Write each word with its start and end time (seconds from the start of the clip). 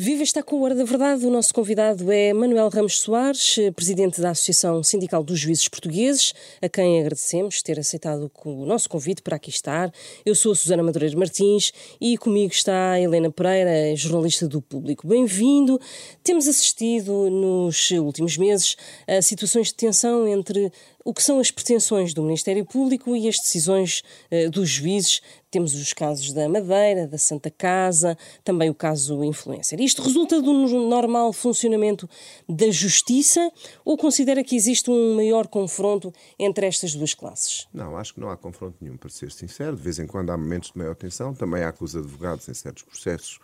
Viva 0.00 0.22
está 0.22 0.44
com 0.44 0.58
a 0.58 0.60
Hora 0.60 0.74
da 0.76 0.84
Verdade. 0.84 1.26
O 1.26 1.30
nosso 1.30 1.52
convidado 1.52 2.12
é 2.12 2.32
Manuel 2.32 2.68
Ramos 2.68 3.00
Soares, 3.00 3.56
presidente 3.74 4.20
da 4.20 4.30
Associação 4.30 4.80
Sindical 4.80 5.24
dos 5.24 5.40
Juízes 5.40 5.66
Portugueses, 5.66 6.32
a 6.62 6.68
quem 6.68 7.00
agradecemos 7.00 7.60
ter 7.62 7.80
aceitado 7.80 8.30
o 8.44 8.64
nosso 8.64 8.88
convite 8.88 9.22
para 9.22 9.34
aqui 9.34 9.50
estar. 9.50 9.92
Eu 10.24 10.36
sou 10.36 10.52
a 10.52 10.54
Susana 10.54 10.84
Madureira 10.84 11.18
Martins 11.18 11.72
e 12.00 12.16
comigo 12.16 12.52
está 12.52 12.92
a 12.92 13.00
Helena 13.00 13.28
Pereira, 13.28 13.96
jornalista 13.96 14.46
do 14.46 14.62
Público. 14.62 15.04
Bem-vindo. 15.04 15.80
Temos 16.22 16.46
assistido 16.46 17.28
nos 17.28 17.90
últimos 17.90 18.36
meses 18.36 18.76
a 19.04 19.20
situações 19.20 19.66
de 19.66 19.74
tensão 19.74 20.28
entre 20.28 20.70
o 21.04 21.14
que 21.14 21.22
são 21.22 21.40
as 21.40 21.50
pretensões 21.50 22.12
do 22.12 22.22
Ministério 22.22 22.64
Público 22.64 23.16
e 23.16 23.28
as 23.28 23.36
decisões 23.36 24.02
uh, 24.30 24.50
dos 24.50 24.68
juízes. 24.68 25.20
Temos 25.50 25.74
os 25.74 25.92
casos 25.92 26.32
da 26.32 26.48
Madeira, 26.48 27.06
da 27.06 27.16
Santa 27.16 27.50
Casa, 27.50 28.18
também 28.44 28.68
o 28.68 28.74
caso 28.74 29.24
influencer. 29.24 29.80
Isto 29.80 30.02
resulta 30.02 30.42
do 30.42 30.52
normal 30.52 31.32
funcionamento 31.32 32.08
da 32.46 32.70
justiça 32.70 33.50
ou 33.84 33.96
considera 33.96 34.44
que 34.44 34.54
existe 34.54 34.90
um 34.90 35.16
maior 35.16 35.46
confronto 35.46 36.12
entre 36.38 36.66
estas 36.66 36.94
duas 36.94 37.14
classes? 37.14 37.66
Não, 37.72 37.96
acho 37.96 38.12
que 38.12 38.20
não 38.20 38.28
há 38.28 38.36
confronto 38.36 38.76
nenhum, 38.80 38.96
para 38.96 39.08
ser 39.08 39.32
sincero. 39.32 39.76
De 39.76 39.82
vez 39.82 39.98
em 39.98 40.06
quando 40.06 40.30
há 40.30 40.36
momentos 40.36 40.70
de 40.70 40.78
maior 40.78 40.94
tensão, 40.94 41.34
também 41.34 41.62
há 41.62 41.72
com 41.72 41.84
os 41.84 41.96
advogados 41.96 42.48
em 42.48 42.54
certos 42.54 42.82
processos. 42.82 43.38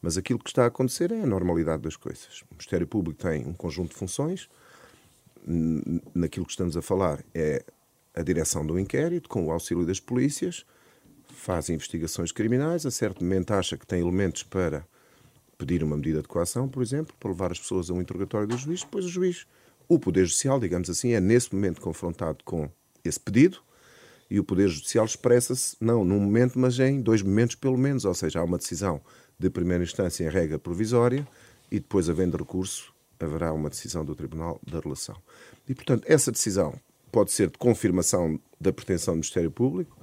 Mas 0.00 0.16
aquilo 0.16 0.38
que 0.38 0.50
está 0.50 0.64
a 0.64 0.66
acontecer 0.66 1.10
é 1.12 1.20
a 1.20 1.26
normalidade 1.26 1.82
das 1.82 1.96
coisas. 1.96 2.42
O 2.42 2.54
Ministério 2.54 2.86
Público 2.86 3.22
tem 3.22 3.46
um 3.46 3.54
conjunto 3.54 3.90
de 3.90 3.96
funções 3.96 4.48
naquilo 6.14 6.46
que 6.46 6.52
estamos 6.52 6.76
a 6.76 6.82
falar 6.82 7.22
é 7.34 7.64
a 8.14 8.22
direção 8.22 8.64
do 8.64 8.78
inquérito, 8.78 9.28
com 9.28 9.46
o 9.46 9.50
auxílio 9.50 9.84
das 9.84 10.00
polícias, 10.00 10.64
faz 11.28 11.68
investigações 11.68 12.32
criminais, 12.32 12.86
a 12.86 12.90
certo 12.90 13.22
momento 13.22 13.52
acha 13.52 13.76
que 13.76 13.86
tem 13.86 14.00
elementos 14.00 14.42
para 14.42 14.86
pedir 15.58 15.82
uma 15.82 15.96
medida 15.96 16.22
de 16.22 16.28
coação, 16.28 16.68
por 16.68 16.82
exemplo, 16.82 17.14
para 17.18 17.30
levar 17.30 17.52
as 17.52 17.58
pessoas 17.58 17.90
a 17.90 17.94
um 17.94 18.00
interrogatório 18.00 18.46
do 18.46 18.56
juiz, 18.56 18.82
depois 18.82 19.04
o 19.04 19.08
juiz, 19.08 19.46
o 19.88 19.98
Poder 19.98 20.24
Judicial, 20.24 20.58
digamos 20.58 20.88
assim, 20.88 21.12
é 21.12 21.20
nesse 21.20 21.54
momento 21.54 21.80
confrontado 21.80 22.38
com 22.44 22.70
esse 23.04 23.20
pedido 23.20 23.58
e 24.30 24.40
o 24.40 24.44
Poder 24.44 24.68
Judicial 24.68 25.04
expressa-se, 25.04 25.76
não 25.80 26.04
num 26.04 26.20
momento, 26.20 26.58
mas 26.58 26.78
em 26.78 27.00
dois 27.00 27.20
momentos 27.22 27.56
pelo 27.56 27.76
menos, 27.76 28.04
ou 28.04 28.14
seja, 28.14 28.40
há 28.40 28.44
uma 28.44 28.58
decisão 28.58 29.00
de 29.38 29.50
primeira 29.50 29.84
instância 29.84 30.24
em 30.24 30.30
regra 30.30 30.58
provisória 30.58 31.26
e 31.70 31.78
depois, 31.78 32.08
havendo 32.08 32.36
recurso, 32.36 32.93
haverá 33.18 33.52
uma 33.52 33.70
decisão 33.70 34.04
do 34.04 34.14
Tribunal 34.14 34.60
da 34.66 34.80
Relação. 34.80 35.16
E, 35.68 35.74
portanto, 35.74 36.04
essa 36.06 36.32
decisão 36.32 36.78
pode 37.10 37.30
ser 37.30 37.48
de 37.50 37.58
confirmação 37.58 38.40
da 38.60 38.72
pretensão 38.72 39.14
do 39.14 39.18
Ministério 39.18 39.50
Público, 39.50 39.96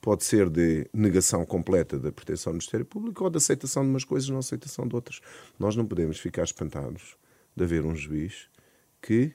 pode 0.00 0.24
ser 0.24 0.50
de 0.50 0.88
negação 0.92 1.44
completa 1.46 1.98
da 1.98 2.12
pretensão 2.12 2.52
do 2.52 2.56
Ministério 2.56 2.86
Público 2.86 3.24
ou 3.24 3.30
de 3.30 3.36
aceitação 3.36 3.82
de 3.82 3.90
umas 3.90 4.04
coisas 4.04 4.28
e 4.28 4.32
não 4.32 4.38
aceitação 4.38 4.86
de 4.86 4.94
outras. 4.94 5.20
Nós 5.58 5.76
não 5.76 5.86
podemos 5.86 6.18
ficar 6.18 6.44
espantados 6.44 7.16
de 7.54 7.64
haver 7.64 7.84
um 7.84 7.94
juiz 7.94 8.48
que 9.00 9.32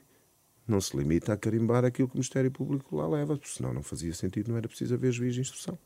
não 0.66 0.80
se 0.80 0.96
limita 0.96 1.32
a 1.32 1.36
carimbar 1.36 1.84
aquilo 1.84 2.08
que 2.08 2.14
o 2.14 2.18
Ministério 2.18 2.50
Público 2.50 2.96
lá 2.96 3.08
leva, 3.08 3.36
porque 3.36 3.52
senão 3.52 3.72
não 3.72 3.82
fazia 3.82 4.14
sentido, 4.14 4.50
não 4.50 4.56
era 4.56 4.68
preciso 4.68 4.94
haver 4.94 5.12
juiz 5.12 5.34
de 5.34 5.40
instrução. 5.40 5.78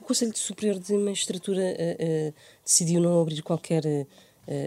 O 0.00 0.04
Conselho 0.04 0.36
Superior 0.36 0.78
de 0.78 0.92
Magistratura 0.94 1.60
uh, 1.60 2.30
uh, 2.30 2.34
decidiu 2.64 3.00
não 3.00 3.20
abrir 3.20 3.42
qualquer 3.42 3.84
uh, 3.84 4.06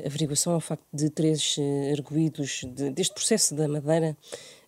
averiguação 0.05 0.53
ao 0.53 0.59
facto 0.59 0.85
de 0.93 1.09
três 1.09 1.57
uh, 1.57 1.91
arguídos 1.97 2.61
de, 2.65 2.89
deste 2.91 3.13
processo 3.13 3.55
da 3.55 3.67
Madeira 3.67 4.17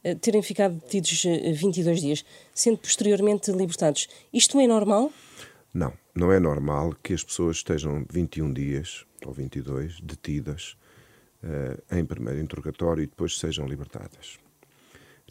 uh, 0.03 0.15
terem 0.19 0.41
ficado 0.41 0.75
detidos 0.75 1.23
22 1.53 2.01
dias, 2.01 2.25
sendo 2.53 2.77
posteriormente 2.77 3.51
libertados. 3.51 4.07
Isto 4.33 4.59
é 4.59 4.67
normal? 4.67 5.11
Não, 5.73 5.93
não 6.13 6.31
é 6.31 6.39
normal 6.39 6.95
que 7.03 7.13
as 7.13 7.23
pessoas 7.23 7.57
estejam 7.57 8.05
21 8.09 8.53
dias 8.53 9.05
ou 9.25 9.33
22 9.33 9.99
detidas 10.01 10.77
em 11.91 12.03
primeiro 12.03 12.39
interrogatório 12.39 13.03
e 13.03 13.05
depois 13.05 13.37
sejam 13.37 13.67
libertadas. 13.67 14.39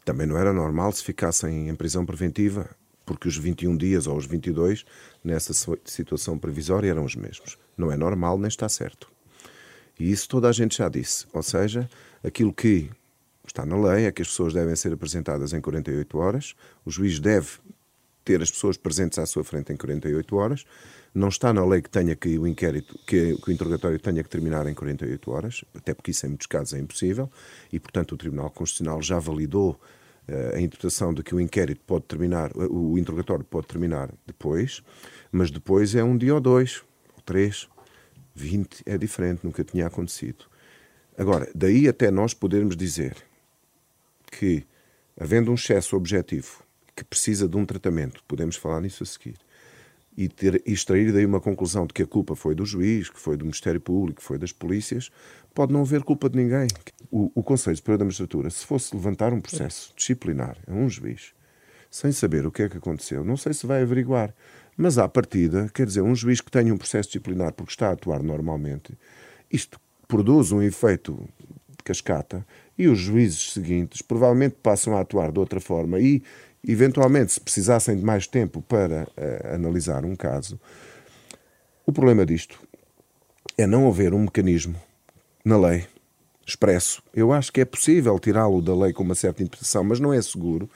Também 0.05 0.27
não 0.27 0.37
era 0.37 0.53
normal 0.53 0.91
se 0.91 1.03
ficassem 1.03 1.67
em 1.67 1.75
prisão 1.75 2.05
preventiva, 2.05 2.69
porque 3.05 3.27
os 3.27 3.35
21 3.35 3.75
dias 3.75 4.07
ou 4.07 4.15
os 4.15 4.25
22 4.27 4.85
nessa 5.23 5.51
situação 5.83 6.37
previsória 6.37 6.89
eram 6.89 7.03
os 7.03 7.15
mesmos. 7.15 7.57
Não 7.75 7.91
é 7.91 7.97
normal 7.97 8.37
nem 8.37 8.47
está 8.47 8.69
certo. 8.69 9.14
E 9.99 10.11
isso 10.11 10.27
toda 10.27 10.49
a 10.49 10.51
gente 10.51 10.77
já 10.77 10.89
disse. 10.89 11.25
Ou 11.33 11.43
seja, 11.43 11.89
aquilo 12.23 12.53
que 12.53 12.89
está 13.45 13.65
na 13.65 13.77
lei 13.77 14.05
é 14.05 14.11
que 14.11 14.21
as 14.21 14.27
pessoas 14.27 14.53
devem 14.53 14.75
ser 14.75 14.91
apresentadas 14.91 15.53
em 15.53 15.61
48 15.61 16.17
horas, 16.17 16.55
o 16.83 16.91
juiz 16.91 17.19
deve 17.19 17.59
ter 18.25 18.41
as 18.41 18.49
pessoas 18.49 18.75
presentes 18.75 19.19
à 19.19 19.25
sua 19.25 19.43
frente 19.43 19.71
em 19.71 19.77
48 19.77 20.35
horas. 20.35 20.65
Não 21.13 21.29
está 21.29 21.53
na 21.53 21.63
lei 21.63 21.81
que 21.81 21.89
tenha 21.89 22.15
que 22.15 22.37
o 22.37 22.45
inquérito, 22.45 22.99
que, 23.05 23.37
que, 23.37 23.49
o 23.49 23.53
interrogatório 23.53 23.97
tenha 23.99 24.21
que 24.21 24.29
terminar 24.29 24.67
em 24.67 24.73
48 24.73 25.31
horas, 25.31 25.63
até 25.73 25.93
porque 25.93 26.11
isso 26.11 26.25
em 26.25 26.29
muitos 26.29 26.47
casos 26.47 26.73
é 26.73 26.79
impossível, 26.79 27.31
e 27.71 27.79
portanto 27.79 28.13
o 28.13 28.17
Tribunal 28.17 28.49
Constitucional 28.49 29.01
já 29.01 29.17
validou 29.17 29.79
uh, 30.27 30.55
a 30.55 30.59
interpretação 30.59 31.13
de 31.13 31.23
que 31.23 31.33
o 31.33 31.39
inquérito 31.39 31.79
pode 31.87 32.03
terminar, 32.05 32.51
uh, 32.57 32.91
o 32.91 32.97
interrogatório 32.97 33.45
pode 33.45 33.67
terminar 33.67 34.11
depois, 34.27 34.83
mas 35.31 35.49
depois 35.49 35.95
é 35.95 36.03
um 36.03 36.17
dia 36.17 36.33
ou 36.33 36.41
dois, 36.41 36.83
ou 37.15 37.21
três, 37.21 37.69
20 38.35 38.83
é 38.85 38.97
diferente, 38.97 39.41
nunca 39.43 39.63
tinha 39.63 39.87
acontecido. 39.87 40.45
Agora, 41.17 41.49
daí 41.55 41.87
até 41.87 42.11
nós 42.11 42.33
podermos 42.33 42.75
dizer 42.75 43.15
que, 44.29 44.65
havendo 45.19 45.49
um 45.49 45.55
excesso 45.55 45.95
objetivo 45.95 46.63
que 46.95 47.03
precisa 47.03 47.47
de 47.47 47.55
um 47.55 47.65
tratamento, 47.65 48.21
podemos 48.27 48.57
falar 48.57 48.81
nisso 48.81 49.03
a 49.03 49.05
seguir, 49.05 49.37
e, 50.17 50.29
ter, 50.29 50.61
e 50.65 50.71
extrair 50.71 51.11
daí 51.11 51.25
uma 51.25 51.41
conclusão 51.41 51.85
de 51.85 51.93
que 51.93 52.03
a 52.03 52.07
culpa 52.07 52.35
foi 52.35 52.55
do 52.55 52.65
juiz, 52.65 53.09
que 53.09 53.19
foi 53.19 53.35
do 53.35 53.45
Ministério 53.45 53.81
Público, 53.81 54.21
que 54.21 54.25
foi 54.25 54.37
das 54.37 54.51
polícias, 54.51 55.09
pode 55.53 55.73
não 55.73 55.81
haver 55.81 56.03
culpa 56.03 56.29
de 56.29 56.37
ninguém. 56.37 56.67
O, 57.11 57.31
o 57.35 57.43
Conselho 57.43 57.75
Superior 57.75 57.97
da 57.97 58.05
Magistratura, 58.05 58.49
se 58.49 58.65
fosse 58.65 58.95
levantar 58.95 59.33
um 59.33 59.41
processo 59.41 59.93
disciplinar 59.95 60.57
a 60.67 60.73
um 60.73 60.89
juiz, 60.89 61.33
sem 61.89 62.11
saber 62.11 62.45
o 62.45 62.51
que 62.51 62.63
é 62.63 62.69
que 62.69 62.77
aconteceu, 62.77 63.23
não 63.23 63.37
sei 63.37 63.53
se 63.53 63.65
vai 63.65 63.81
averiguar. 63.81 64.33
Mas 64.77 64.97
à 64.97 65.07
partida, 65.07 65.69
quer 65.73 65.85
dizer, 65.85 66.01
um 66.01 66.15
juiz 66.15 66.41
que 66.41 66.51
tenha 66.51 66.73
um 66.73 66.77
processo 66.77 67.09
disciplinar 67.09 67.53
porque 67.53 67.71
está 67.71 67.89
a 67.89 67.91
atuar 67.93 68.21
normalmente, 68.21 68.93
isto 69.51 69.79
produz 70.07 70.51
um 70.51 70.61
efeito 70.61 71.27
de 71.69 71.83
cascata 71.83 72.45
e 72.77 72.87
os 72.87 72.99
juízes 72.99 73.53
seguintes 73.53 74.01
provavelmente 74.01 74.57
passam 74.61 74.97
a 74.97 75.01
atuar 75.01 75.31
de 75.31 75.39
outra 75.39 75.61
forma 75.61 75.99
e, 75.99 76.21
eventualmente, 76.67 77.33
se 77.33 77.39
precisassem 77.39 77.95
de 77.95 78.03
mais 78.03 78.27
tempo 78.27 78.61
para 78.61 79.03
uh, 79.03 79.55
analisar 79.55 80.03
um 80.03 80.15
caso, 80.15 80.59
o 81.85 81.91
problema 81.91 82.25
disto 82.25 82.59
é 83.57 83.65
não 83.65 83.87
haver 83.87 84.13
um 84.13 84.19
mecanismo 84.19 84.75
na 85.43 85.57
lei 85.57 85.85
expresso. 86.45 87.01
Eu 87.13 87.31
acho 87.31 87.51
que 87.51 87.61
é 87.61 87.65
possível 87.65 88.19
tirá-lo 88.19 88.61
da 88.61 88.75
lei 88.75 88.91
com 88.91 89.03
uma 89.03 89.15
certa 89.15 89.41
interpretação, 89.41 89.83
mas 89.83 89.99
não 89.99 90.13
é 90.13 90.21
seguro 90.21 90.69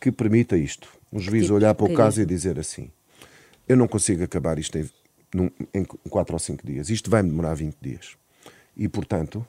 que 0.00 0.10
permita 0.10 0.56
isto. 0.56 0.88
Um 1.12 1.18
juiz 1.18 1.50
olhar 1.50 1.74
para 1.74 1.86
o 1.86 1.94
caso 1.94 2.20
e 2.20 2.26
dizer 2.26 2.58
assim: 2.58 2.90
eu 3.72 3.76
não 3.76 3.88
consigo 3.88 4.22
acabar 4.22 4.58
isto 4.58 4.76
em, 4.78 4.88
em 5.74 5.84
4 5.84 6.34
ou 6.34 6.38
5 6.38 6.66
dias. 6.66 6.90
Isto 6.90 7.10
vai-me 7.10 7.30
demorar 7.30 7.54
20 7.54 7.76
dias. 7.80 8.16
E, 8.76 8.88
portanto, 8.88 9.46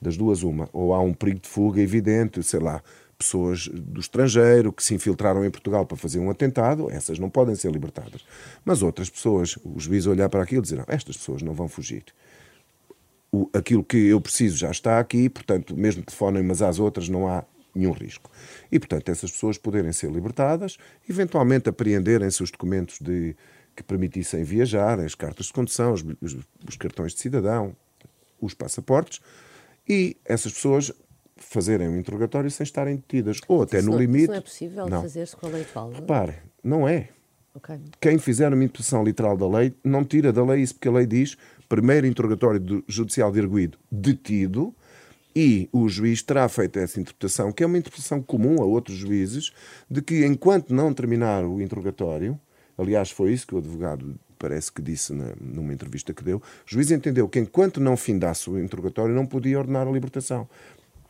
das 0.00 0.16
duas, 0.16 0.42
uma, 0.42 0.68
ou 0.72 0.94
há 0.94 1.00
um 1.00 1.12
perigo 1.12 1.40
de 1.40 1.48
fuga 1.48 1.80
evidente, 1.80 2.42
sei 2.42 2.60
lá, 2.60 2.82
pessoas 3.18 3.68
do 3.68 4.00
estrangeiro 4.00 4.72
que 4.72 4.82
se 4.82 4.94
infiltraram 4.94 5.44
em 5.44 5.50
Portugal 5.50 5.86
para 5.86 5.96
fazer 5.96 6.18
um 6.18 6.30
atentado, 6.30 6.90
essas 6.90 7.18
não 7.18 7.30
podem 7.30 7.54
ser 7.54 7.70
libertadas. 7.70 8.24
Mas 8.64 8.82
outras 8.82 9.08
pessoas, 9.08 9.56
o 9.64 9.78
juiz 9.78 10.06
olhar 10.06 10.28
para 10.28 10.42
aquilo 10.42 10.60
e 10.60 10.64
dizer, 10.64 10.76
não, 10.76 10.84
estas 10.88 11.16
pessoas 11.16 11.42
não 11.42 11.54
vão 11.54 11.68
fugir. 11.68 12.04
O, 13.32 13.48
aquilo 13.54 13.82
que 13.82 13.96
eu 13.96 14.20
preciso 14.20 14.56
já 14.56 14.70
está 14.70 14.98
aqui, 14.98 15.28
portanto, 15.28 15.74
mesmo 15.76 16.02
telefonem 16.02 16.42
umas 16.42 16.60
às 16.62 16.78
outras, 16.78 17.08
não 17.08 17.26
há 17.26 17.44
nenhum 17.74 17.92
risco. 17.92 18.30
E, 18.70 18.78
portanto, 18.78 19.10
essas 19.10 19.30
pessoas 19.30 19.58
poderem 19.58 19.92
ser 19.92 20.10
libertadas, 20.10 20.78
eventualmente 21.08 21.68
apreenderem-se 21.68 22.42
os 22.42 22.50
documentos 22.50 22.98
de 23.00 23.36
que 23.76 23.82
permitissem 23.82 24.42
viajar, 24.42 24.98
as 24.98 25.14
cartas 25.14 25.46
de 25.46 25.52
condução, 25.52 25.92
os, 25.92 26.04
os, 26.20 26.36
os 26.66 26.76
cartões 26.76 27.12
de 27.12 27.20
cidadão, 27.20 27.76
os 28.40 28.54
passaportes, 28.54 29.20
e 29.88 30.16
essas 30.24 30.52
pessoas 30.52 30.92
fazerem 31.36 31.88
um 31.88 31.98
interrogatório 31.98 32.50
sem 32.50 32.64
estarem 32.64 32.96
detidas. 32.96 33.40
Ou 33.46 33.62
até 33.62 33.78
isso 33.78 33.86
no 33.86 33.92
não, 33.92 34.00
limite. 34.00 34.22
Isso 34.22 34.30
não 34.30 34.38
é 34.38 34.40
possível 34.40 34.88
fazer-se 34.88 35.36
com 35.36 35.46
a 35.46 35.50
lei 35.50 35.62
atual? 35.62 35.90
Repare, 35.90 36.34
não 36.64 36.88
é. 36.88 37.10
Okay. 37.54 37.78
Quem 38.00 38.18
fizer 38.18 38.52
uma 38.52 38.64
interpretação 38.64 39.02
literal 39.04 39.36
da 39.36 39.48
lei 39.48 39.74
não 39.82 40.04
tira 40.04 40.32
da 40.32 40.44
lei 40.44 40.62
isso, 40.62 40.74
porque 40.74 40.88
a 40.88 40.92
lei 40.92 41.06
diz 41.06 41.36
primeiro 41.68 42.06
interrogatório 42.06 42.84
judicial 42.86 43.32
de 43.32 43.40
arguído 43.40 43.78
detido 43.90 44.74
e 45.34 45.68
o 45.72 45.88
juiz 45.88 46.22
terá 46.22 46.48
feito 46.48 46.78
essa 46.78 47.00
interpretação, 47.00 47.52
que 47.52 47.62
é 47.62 47.66
uma 47.66 47.76
interpretação 47.76 48.22
comum 48.22 48.62
a 48.62 48.64
outros 48.64 48.96
juízes, 48.96 49.52
de 49.90 50.00
que 50.00 50.24
enquanto 50.24 50.72
não 50.72 50.94
terminar 50.94 51.44
o 51.44 51.60
interrogatório, 51.60 52.40
Aliás, 52.78 53.10
foi 53.10 53.32
isso 53.32 53.46
que 53.46 53.54
o 53.54 53.58
advogado 53.58 54.14
parece 54.38 54.70
que 54.70 54.82
disse 54.82 55.12
na, 55.12 55.32
numa 55.40 55.72
entrevista 55.72 56.12
que 56.12 56.22
deu. 56.22 56.38
O 56.38 56.42
juiz 56.66 56.90
entendeu 56.90 57.28
que 57.28 57.38
enquanto 57.38 57.80
não 57.80 57.96
findasse 57.96 58.50
o 58.50 58.58
interrogatório 58.58 59.14
não 59.14 59.26
podia 59.26 59.58
ordenar 59.58 59.86
a 59.86 59.90
libertação. 59.90 60.48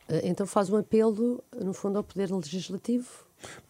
Eh, 0.07 0.21
então 0.23 0.47
faz 0.47 0.69
um 0.69 0.77
apelo, 0.77 1.43
no 1.59 1.73
fundo, 1.73 1.97
ao 1.97 2.03
Poder 2.03 2.31
Legislativo? 2.31 3.07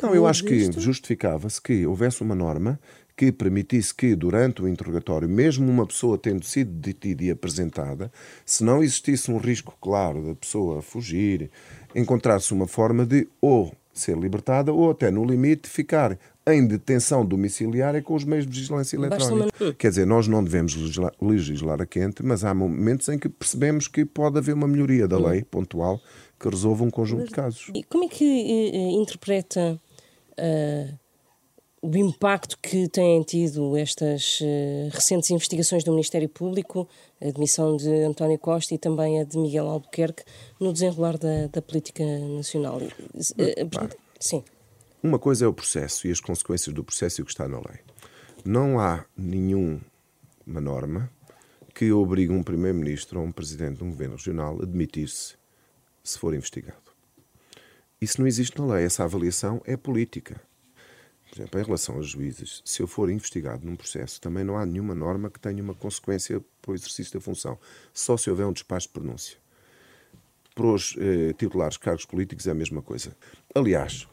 Não, 0.02 0.16
eu 0.16 0.26
acho 0.26 0.46
que 0.46 0.72
justificava-se 0.80 1.62
que 1.62 1.86
houvesse 1.86 2.22
uma 2.22 2.36
norma 2.36 2.80
que 3.18 3.32
permitisse 3.32 3.94
que, 3.94 4.16
durante 4.16 4.62
o 4.62 4.68
interrogatório, 4.68 5.28
mesmo 5.28 5.68
uma 5.70 5.88
pessoa 5.88 6.20
tendo 6.20 6.46
sido 6.46 6.72
detida 6.72 7.24
e 7.24 7.32
apresentada, 7.32 8.12
se 8.46 8.64
não 8.64 8.84
existisse 8.84 9.32
um 9.32 9.38
risco 9.38 9.76
claro 9.82 10.22
da 10.24 10.36
pessoa 10.36 10.84
fugir, 10.84 11.50
encontrar-se 11.96 12.54
uma 12.54 12.68
forma 12.68 13.06
de 13.06 13.28
ou 13.42 13.74
ser 13.92 14.16
libertada 14.16 14.72
ou 14.72 14.92
até, 14.92 15.10
no 15.10 15.26
limite, 15.26 15.68
ficar 15.68 16.18
em 16.48 16.66
detenção 16.66 17.26
domiciliária 17.26 18.02
com 18.02 18.16
os 18.16 18.24
meios 18.24 18.48
de 18.48 18.60
vigilância 18.60 18.96
eletrónica. 18.96 19.74
Quer 19.78 19.90
dizer, 19.90 20.06
nós 20.06 20.28
não 20.28 20.44
devemos 20.44 20.76
legislar, 20.76 21.14
legislar, 21.22 21.82
a 21.82 21.86
quente, 21.86 22.24
mas 22.24 22.44
há 22.44 22.54
momentos 22.54 23.10
em 23.10 23.20
que 23.20 23.28
percebemos 23.28 23.88
que 23.88 24.06
pode 24.06 24.38
haver 24.38 24.54
uma 24.54 24.68
melhoria 24.68 25.08
da 25.08 25.18
lei 25.18 25.44
pontual 25.44 26.00
que 26.40 26.48
resolva 26.48 26.84
um 26.84 26.90
conjunto 26.90 27.22
mas, 27.22 27.30
de 27.30 27.36
casos. 27.36 27.72
E 27.74 27.84
como 27.84 28.06
é 28.06 28.08
que 28.08 28.24
uh, 28.24 29.02
interpreta 29.02 29.80
uh, 30.40 30.98
o 31.82 31.98
impacto 31.98 32.58
que 32.62 32.88
têm 32.88 33.22
tido 33.24 33.76
estas 33.76 34.40
uh, 34.42 34.90
recentes 34.92 35.30
investigações 35.32 35.84
do 35.84 35.92
Ministério 35.92 36.30
Público, 36.30 36.88
a 37.22 37.28
admissão 37.28 37.76
de 37.76 37.90
António 38.04 38.38
Costa 38.40 38.74
e 38.74 38.78
também 38.78 39.20
a 39.20 39.24
de 39.24 39.38
Miguel 39.38 39.68
Albuquerque, 39.68 40.24
no 40.60 40.72
desenrolar 40.72 41.18
da, 41.18 41.48
da 41.48 41.62
política 41.62 42.04
nacional? 42.04 42.80
sim. 44.20 44.44
Uma 45.08 45.18
coisa 45.18 45.46
é 45.46 45.48
o 45.48 45.54
processo 45.54 46.06
e 46.06 46.12
as 46.12 46.20
consequências 46.20 46.76
do 46.76 46.84
processo 46.84 47.22
e 47.22 47.24
o 47.24 47.26
que 47.26 47.32
está 47.32 47.48
na 47.48 47.60
lei. 47.60 47.80
Não 48.44 48.78
há 48.78 49.06
nenhuma 49.18 49.80
norma 50.46 51.10
que 51.74 51.90
obrigue 51.94 52.34
um 52.34 52.44
primeiro-ministro 52.44 53.22
ou 53.22 53.26
um 53.26 53.32
presidente 53.32 53.78
de 53.78 53.86
um 53.86 53.90
governo 53.90 54.18
regional 54.18 54.62
a 54.62 54.66
demitir-se 54.66 55.38
se 56.04 56.20
for 56.20 56.34
investigado. 56.34 56.92
Isso 58.02 58.20
não 58.20 58.28
existe 58.28 58.60
na 58.60 58.74
lei. 58.74 58.84
Essa 58.84 59.06
avaliação 59.06 59.62
é 59.64 59.78
política. 59.78 60.42
Por 61.30 61.38
exemplo, 61.40 61.62
em 61.62 61.64
relação 61.64 61.96
aos 61.96 62.10
juízes, 62.10 62.62
se 62.66 62.82
eu 62.82 62.86
for 62.86 63.10
investigado 63.10 63.66
num 63.66 63.78
processo, 63.78 64.20
também 64.20 64.44
não 64.44 64.58
há 64.58 64.66
nenhuma 64.66 64.94
norma 64.94 65.30
que 65.30 65.40
tenha 65.40 65.64
uma 65.64 65.74
consequência 65.74 66.44
para 66.62 66.74
o 66.74 66.76
exercício 66.76 67.14
da 67.14 67.22
função. 67.22 67.58
Só 67.94 68.18
se 68.18 68.30
houver 68.30 68.46
um 68.46 68.52
despacho 68.52 68.88
de 68.88 68.94
pronúncia. 68.94 69.38
Para 70.54 70.68
os 70.68 70.98
eh, 71.00 71.32
titulares 71.32 71.76
de 71.76 71.80
cargos 71.80 72.06
políticos 72.06 72.46
é 72.46 72.52
a 72.52 72.54
mesma 72.54 72.82
coisa. 72.82 73.16
Aliás, 73.56 74.06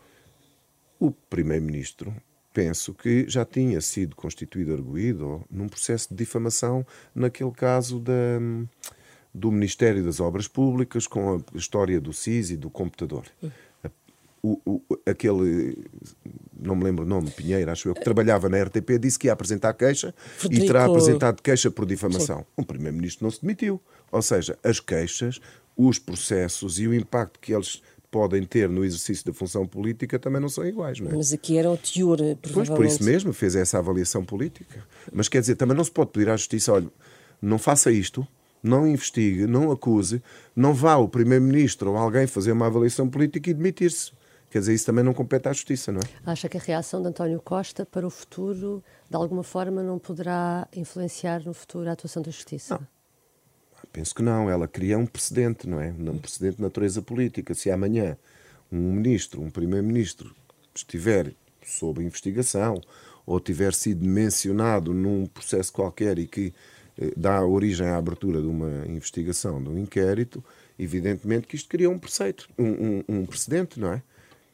o 1.06 1.10
Primeiro-Ministro, 1.10 2.14
penso 2.52 2.94
que 2.94 3.28
já 3.28 3.44
tinha 3.44 3.80
sido 3.80 4.16
constituído 4.16 4.72
arguído 4.72 5.44
num 5.50 5.68
processo 5.68 6.08
de 6.08 6.14
difamação 6.14 6.86
naquele 7.14 7.50
caso 7.50 8.00
da, 8.00 8.12
do 9.34 9.52
Ministério 9.52 10.02
das 10.02 10.20
Obras 10.20 10.48
Públicas 10.48 11.06
com 11.06 11.36
a 11.36 11.58
história 11.58 12.00
do 12.00 12.12
SIS 12.12 12.50
e 12.50 12.56
do 12.56 12.70
computador. 12.70 13.24
O, 14.42 14.60
o, 14.66 14.82
aquele, 15.06 15.86
não 16.58 16.76
me 16.76 16.84
lembro 16.84 17.04
o 17.04 17.08
nome, 17.08 17.30
Pinheiro, 17.30 17.70
acho 17.70 17.88
eu, 17.88 17.94
que 17.94 18.04
trabalhava 18.04 18.48
na 18.48 18.62
RTP, 18.62 18.98
disse 19.00 19.18
que 19.18 19.26
ia 19.26 19.32
apresentar 19.32 19.72
queixa 19.72 20.14
Frederico... 20.18 20.64
e 20.64 20.66
terá 20.66 20.84
apresentado 20.84 21.42
queixa 21.42 21.70
por 21.70 21.86
difamação. 21.86 22.40
Sim. 22.40 22.44
O 22.58 22.64
Primeiro-Ministro 22.64 23.24
não 23.24 23.30
se 23.30 23.40
demitiu. 23.40 23.80
Ou 24.12 24.20
seja, 24.20 24.58
as 24.62 24.80
queixas, 24.80 25.40
os 25.74 25.98
processos 25.98 26.78
e 26.78 26.86
o 26.86 26.94
impacto 26.94 27.40
que 27.40 27.54
eles 27.54 27.82
podem 28.14 28.44
ter 28.44 28.68
no 28.68 28.84
exercício 28.84 29.26
da 29.26 29.32
função 29.32 29.66
política 29.66 30.20
também 30.20 30.40
não 30.40 30.48
são 30.48 30.64
iguais, 30.64 31.00
não 31.00 31.10
é? 31.10 31.16
Mas 31.16 31.32
aqui 31.32 31.58
era 31.58 31.68
o 31.68 31.76
teor, 31.76 32.18
provavelmente. 32.18 32.52
Pois, 32.52 32.68
por 32.68 32.84
isso 32.86 33.02
mesmo, 33.02 33.32
fez 33.32 33.56
essa 33.56 33.76
avaliação 33.76 34.24
política. 34.24 34.86
Mas 35.12 35.28
quer 35.28 35.40
dizer, 35.40 35.56
também 35.56 35.76
não 35.76 35.82
se 35.82 35.90
pode 35.90 36.12
pedir 36.12 36.28
à 36.30 36.36
Justiça, 36.36 36.72
olha, 36.72 36.86
não 37.42 37.58
faça 37.58 37.90
isto, 37.90 38.24
não 38.62 38.86
investigue, 38.86 39.48
não 39.48 39.72
acuse, 39.72 40.22
não 40.54 40.72
vá 40.72 40.94
o 40.94 41.08
Primeiro-Ministro 41.08 41.90
ou 41.90 41.96
alguém 41.96 42.28
fazer 42.28 42.52
uma 42.52 42.66
avaliação 42.66 43.10
política 43.10 43.50
e 43.50 43.54
demitir-se. 43.54 44.12
Quer 44.48 44.60
dizer, 44.60 44.74
isso 44.74 44.86
também 44.86 45.02
não 45.02 45.12
compete 45.12 45.48
à 45.48 45.52
Justiça, 45.52 45.90
não 45.90 45.98
é? 45.98 46.30
Acha 46.30 46.48
que 46.48 46.56
a 46.56 46.60
reação 46.60 47.02
de 47.02 47.08
António 47.08 47.40
Costa 47.44 47.84
para 47.84 48.06
o 48.06 48.10
futuro, 48.10 48.80
de 49.10 49.16
alguma 49.16 49.42
forma, 49.42 49.82
não 49.82 49.98
poderá 49.98 50.68
influenciar 50.72 51.44
no 51.44 51.52
futuro 51.52 51.88
a 51.88 51.92
atuação 51.94 52.22
da 52.22 52.30
Justiça? 52.30 52.74
Não. 52.74 52.93
Penso 53.94 54.12
que 54.12 54.22
não. 54.24 54.50
Ela 54.50 54.66
cria 54.66 54.98
um 54.98 55.06
precedente, 55.06 55.68
não 55.68 55.80
é? 55.80 55.90
Um 55.90 56.18
precedente 56.18 56.56
de 56.56 56.62
natureza 56.62 57.00
política. 57.00 57.54
Se 57.54 57.70
amanhã 57.70 58.18
um 58.70 58.92
ministro, 58.92 59.40
um 59.40 59.48
primeiro-ministro, 59.48 60.34
estiver 60.74 61.32
sob 61.64 62.02
investigação 62.02 62.82
ou 63.24 63.38
tiver 63.38 63.72
sido 63.72 64.04
mencionado 64.04 64.92
num 64.92 65.26
processo 65.26 65.72
qualquer 65.72 66.18
e 66.18 66.26
que 66.26 66.52
eh, 66.98 67.12
dá 67.16 67.46
origem 67.46 67.86
à 67.86 67.96
abertura 67.96 68.40
de 68.40 68.48
uma 68.48 68.84
investigação, 68.88 69.62
de 69.62 69.68
um 69.68 69.78
inquérito, 69.78 70.44
evidentemente 70.76 71.46
que 71.46 71.54
isto 71.54 71.68
cria 71.68 71.88
um 71.88 71.98
preceito, 71.98 72.48
um, 72.58 72.64
um, 72.64 73.04
um 73.08 73.26
precedente, 73.26 73.78
não 73.78 73.92
é? 73.92 74.02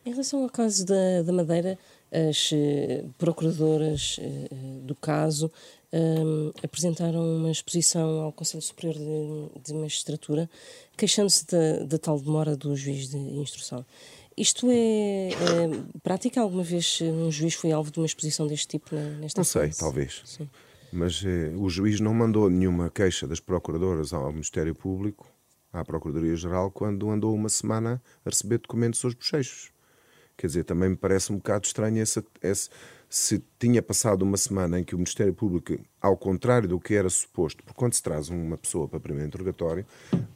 Em 0.05 0.11
relação 0.11 0.43
ao 0.43 0.51
caso 0.51 0.85
da, 0.85 1.23
da 1.23 1.33
Madeira, 1.33 1.79
as 2.13 2.53
uh, 2.53 3.09
procuradoras 3.19 4.19
uh, 4.19 4.81
do 4.81 4.95
caso 4.95 5.51
um, 5.93 6.53
apresentaram 6.63 7.21
uma 7.21 7.51
exposição 7.51 8.21
ao 8.21 8.33
Conselho 8.33 8.63
Superior 8.63 8.95
de, 8.95 9.63
de 9.63 9.75
Magistratura 9.75 10.49
queixando-se 10.97 11.47
da, 11.47 11.85
da 11.85 11.99
tal 11.99 12.21
demora 12.21 12.57
do 12.57 12.77
juiz 12.77 13.09
de 13.09 13.17
instrução. 13.17 13.85
Isto 14.37 14.71
é, 14.71 15.31
é, 15.31 15.35
prática? 16.03 16.41
Alguma 16.41 16.63
vez 16.63 17.01
um 17.03 17.31
juiz 17.31 17.55
foi 17.55 17.73
alvo 17.73 17.91
de 17.91 17.99
uma 17.99 18.07
exposição 18.07 18.47
deste 18.47 18.69
tipo 18.69 18.95
nesta 18.95 19.41
Não 19.41 19.45
sei, 19.45 19.67
fase? 19.67 19.79
talvez. 19.79 20.23
Sim. 20.25 20.49
Mas 20.93 21.23
eh, 21.25 21.53
o 21.57 21.69
juiz 21.69 22.01
não 22.01 22.13
mandou 22.13 22.51
nenhuma 22.51 22.91
queixa 22.91 23.27
das 23.27 23.39
procuradoras 23.39 24.13
ao 24.13 24.33
Ministério 24.33 24.75
Público, 24.75 25.27
à 25.73 25.85
Procuradoria-Geral, 25.85 26.71
quando 26.71 27.11
andou 27.11 27.35
uma 27.35 27.49
semana 27.49 28.03
a 28.25 28.31
receber 28.31 28.59
documentos 28.59 29.05
aos 29.05 29.15
bochechos. 29.15 29.71
Quer 30.41 30.47
dizer, 30.47 30.65
também 30.65 30.89
me 30.89 30.97
parece 30.97 31.31
um 31.31 31.37
bocado 31.37 31.67
estranho 31.67 32.03
esse, 32.03 32.25
esse 32.43 32.71
se 33.11 33.45
tinha 33.59 33.83
passado 33.83 34.23
uma 34.23 34.39
semana 34.39 34.81
em 34.81 34.85
que 34.85 34.95
o 34.95 34.99
Ministério 34.99 35.35
Público, 35.35 35.79
ao 36.01 36.17
contrário 36.17 36.67
do 36.67 36.81
que 36.81 36.95
era 36.95 37.11
suposto, 37.11 37.63
porque 37.63 37.79
quando 37.79 37.93
se 37.93 38.03
traz 38.03 38.31
uma 38.31 38.57
pessoa 38.57 38.89
para 38.89 38.99
primeiro 38.99 39.29
interrogatório, 39.29 39.85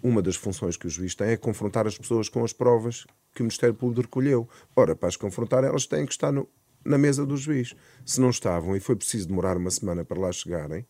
uma 0.02 0.20
das 0.20 0.36
funções 0.36 0.76
que 0.76 0.86
o 0.86 0.90
juiz 0.90 1.14
tem 1.14 1.28
é 1.28 1.38
confrontar 1.38 1.86
as 1.86 1.96
pessoas 1.96 2.28
com 2.28 2.44
as 2.44 2.52
provas 2.52 3.06
que 3.34 3.40
o 3.40 3.44
Ministério 3.44 3.74
Público 3.74 4.02
recolheu. 4.02 4.46
Ora, 4.76 4.94
para 4.94 5.08
as 5.08 5.16
confrontar, 5.16 5.64
elas 5.64 5.86
têm 5.86 6.04
que 6.04 6.12
estar 6.12 6.30
no, 6.30 6.46
na 6.84 6.98
mesa 6.98 7.24
do 7.24 7.34
juiz. 7.34 7.74
Se 8.04 8.20
não 8.20 8.28
estavam 8.28 8.76
e 8.76 8.80
foi 8.80 8.96
preciso 8.96 9.28
demorar 9.28 9.56
uma 9.56 9.70
semana 9.70 10.04
para 10.04 10.20
lá 10.20 10.30
chegarem, 10.30 10.84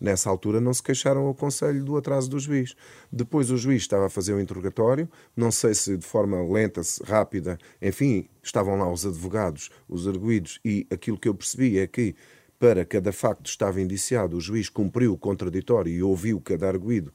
Nessa 0.00 0.30
altura 0.30 0.60
não 0.60 0.72
se 0.72 0.82
queixaram 0.82 1.26
ao 1.26 1.34
Conselho 1.34 1.84
do 1.84 1.96
atraso 1.96 2.30
do 2.30 2.38
juiz. 2.38 2.76
Depois 3.10 3.50
o 3.50 3.56
juiz 3.56 3.82
estava 3.82 4.06
a 4.06 4.10
fazer 4.10 4.32
o 4.32 4.40
interrogatório, 4.40 5.08
não 5.36 5.50
sei 5.50 5.74
se 5.74 5.96
de 5.96 6.06
forma 6.06 6.40
lenta, 6.42 6.80
rápida, 7.04 7.58
enfim, 7.82 8.28
estavam 8.42 8.78
lá 8.78 8.90
os 8.90 9.04
advogados, 9.04 9.70
os 9.88 10.06
arguídos, 10.06 10.60
e 10.64 10.86
aquilo 10.90 11.18
que 11.18 11.28
eu 11.28 11.34
percebi 11.34 11.78
é 11.78 11.86
que 11.86 12.14
para 12.58 12.84
cada 12.84 13.12
facto 13.12 13.46
estava 13.46 13.80
indiciado, 13.80 14.36
o 14.36 14.40
juiz 14.40 14.68
cumpriu 14.68 15.12
o 15.12 15.18
contraditório 15.18 15.92
e 15.92 16.02
ouviu 16.02 16.40
cada 16.40 16.68
arguído 16.68 17.12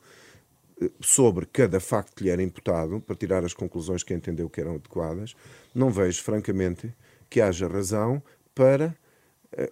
eh, 0.81 0.89
sobre 1.01 1.45
cada 1.45 1.79
facto 1.79 2.15
que 2.15 2.23
lhe 2.23 2.29
era 2.29 2.41
imputado, 2.41 3.01
para 3.01 3.15
tirar 3.15 3.43
as 3.43 3.53
conclusões 3.53 4.03
que 4.03 4.13
entendeu 4.13 4.49
que 4.49 4.61
eram 4.61 4.75
adequadas, 4.75 5.35
não 5.75 5.89
vejo, 5.89 6.23
francamente, 6.23 6.93
que 7.29 7.41
haja 7.41 7.67
razão 7.67 8.23
para 8.55 8.95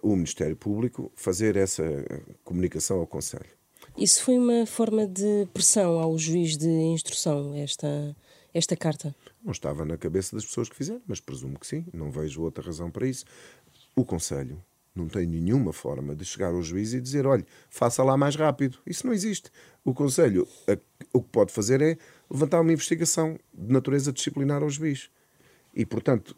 o 0.02 0.14
Ministério 0.14 0.56
Público 0.56 1.10
fazer 1.14 1.56
essa 1.56 1.84
comunicação 2.44 3.00
ao 3.00 3.06
Conselho. 3.06 3.50
Isso 3.96 4.24
foi 4.24 4.38
uma 4.38 4.64
forma 4.66 5.06
de 5.06 5.46
pressão 5.52 5.98
ao 5.98 6.16
juiz 6.16 6.56
de 6.56 6.68
instrução, 6.68 7.54
esta, 7.54 8.16
esta 8.54 8.76
carta? 8.76 9.14
Não 9.42 9.52
estava 9.52 9.84
na 9.84 9.98
cabeça 9.98 10.34
das 10.34 10.44
pessoas 10.44 10.68
que 10.68 10.76
fizeram, 10.76 11.02
mas 11.06 11.20
presumo 11.20 11.58
que 11.58 11.66
sim, 11.66 11.84
não 11.92 12.10
vejo 12.10 12.42
outra 12.42 12.64
razão 12.64 12.90
para 12.90 13.06
isso. 13.06 13.24
O 13.94 14.04
Conselho 14.04 14.62
não 14.94 15.08
tem 15.08 15.26
nenhuma 15.26 15.72
forma 15.72 16.14
de 16.14 16.24
chegar 16.24 16.52
ao 16.52 16.62
juiz 16.62 16.92
e 16.92 17.00
dizer: 17.00 17.26
olhe, 17.26 17.44
faça 17.68 18.02
lá 18.02 18.16
mais 18.16 18.36
rápido. 18.36 18.78
Isso 18.86 19.06
não 19.06 19.12
existe. 19.12 19.50
O 19.84 19.92
Conselho 19.92 20.46
o 21.12 21.22
que 21.22 21.28
pode 21.28 21.52
fazer 21.52 21.80
é 21.80 21.98
levantar 22.30 22.60
uma 22.60 22.72
investigação 22.72 23.38
de 23.52 23.72
natureza 23.72 24.12
disciplinar 24.12 24.62
ao 24.62 24.70
juiz. 24.70 25.10
E, 25.74 25.84
portanto, 25.84 26.36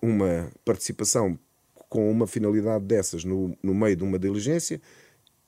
uma 0.00 0.50
participação 0.64 1.38
com 1.94 2.10
uma 2.10 2.26
finalidade 2.26 2.84
dessas 2.84 3.22
no, 3.22 3.56
no 3.62 3.72
meio 3.72 3.94
de 3.94 4.02
uma 4.02 4.18
diligência 4.18 4.82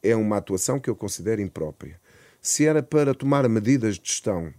é 0.00 0.14
uma 0.14 0.36
atuação 0.36 0.78
que 0.78 0.88
eu 0.88 0.94
considero 0.94 1.40
imprópria. 1.40 2.00
Se 2.40 2.64
era 2.64 2.84
para 2.84 3.12
tomar 3.12 3.48
medidas 3.48 3.98
de 3.98 4.08
gestão, 4.08 4.54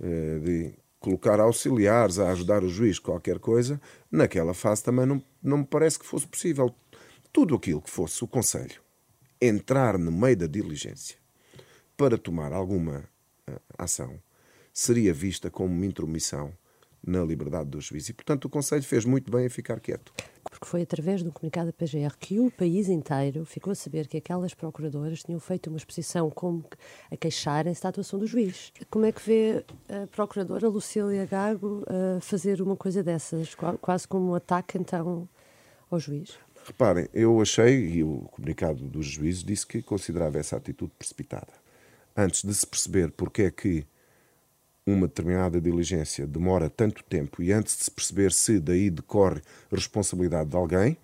eh, 0.00 0.38
de 0.38 0.74
colocar 1.00 1.40
auxiliares 1.40 2.20
a 2.20 2.30
ajudar 2.30 2.62
o 2.62 2.68
juiz 2.68 3.00
qualquer 3.00 3.40
coisa, 3.40 3.80
naquela 4.12 4.54
fase 4.54 4.84
também 4.84 5.06
não, 5.06 5.20
não 5.42 5.58
me 5.58 5.64
parece 5.64 5.98
que 5.98 6.06
fosse 6.06 6.24
possível. 6.24 6.72
Tudo 7.32 7.56
aquilo 7.56 7.82
que 7.82 7.90
fosse 7.90 8.22
o 8.22 8.28
Conselho 8.28 8.80
entrar 9.40 9.98
no 9.98 10.12
meio 10.12 10.36
da 10.36 10.46
diligência 10.46 11.16
para 11.96 12.16
tomar 12.16 12.52
alguma 12.52 13.00
uh, 13.50 13.60
ação 13.76 14.22
seria 14.72 15.12
vista 15.12 15.50
como 15.50 15.74
uma 15.74 15.84
intromissão 15.84 16.52
na 17.04 17.24
liberdade 17.24 17.70
do 17.70 17.80
juiz. 17.80 18.08
E, 18.08 18.12
portanto, 18.12 18.44
o 18.44 18.48
Conselho 18.48 18.84
fez 18.84 19.04
muito 19.04 19.32
bem 19.32 19.46
em 19.46 19.50
ficar 19.50 19.80
quieto 19.80 20.12
porque 20.54 20.68
foi 20.68 20.82
através 20.82 21.20
do 21.20 21.32
comunicado 21.32 21.66
da 21.66 21.72
PGR 21.72 22.16
que 22.16 22.38
o 22.38 22.48
país 22.48 22.88
inteiro 22.88 23.44
ficou 23.44 23.72
a 23.72 23.74
saber 23.74 24.06
que 24.06 24.16
aquelas 24.16 24.54
procuradoras 24.54 25.24
tinham 25.24 25.40
feito 25.40 25.66
uma 25.66 25.76
exposição 25.76 26.30
como 26.30 26.64
a 27.10 27.16
queixarem-se 27.16 27.82
da 27.82 27.88
atuação 27.88 28.20
do 28.20 28.26
juiz. 28.26 28.72
Como 28.88 29.04
é 29.04 29.10
que 29.10 29.20
vê 29.20 29.64
a 29.88 30.06
procuradora 30.06 30.68
Lucília 30.68 31.26
Gago 31.26 31.84
a 31.88 32.20
fazer 32.20 32.62
uma 32.62 32.76
coisa 32.76 33.02
dessas, 33.02 33.56
quase 33.80 34.06
como 34.06 34.30
um 34.30 34.34
ataque 34.36 34.78
então 34.78 35.28
ao 35.90 35.98
juiz? 35.98 36.38
Reparem, 36.64 37.08
eu 37.12 37.40
achei, 37.42 37.88
e 37.88 38.04
o 38.04 38.20
comunicado 38.30 38.84
dos 38.84 39.06
juízes 39.06 39.42
disse 39.42 39.66
que 39.66 39.82
considerava 39.82 40.38
essa 40.38 40.56
atitude 40.56 40.92
precipitada. 40.96 41.52
Antes 42.16 42.44
de 42.44 42.54
se 42.54 42.64
perceber 42.64 43.10
porque 43.10 43.42
é 43.42 43.50
que 43.50 43.84
uma 44.86 45.06
determinada 45.06 45.60
diligência 45.60 46.26
demora 46.26 46.68
tanto 46.68 47.02
tempo 47.04 47.42
e 47.42 47.52
antes 47.52 47.76
de 47.76 47.84
se 47.84 47.90
perceber 47.90 48.32
se 48.32 48.60
daí 48.60 48.90
decorre 48.90 49.40
responsabilidade 49.70 50.50
de 50.50 50.56
alguém, 50.56 50.96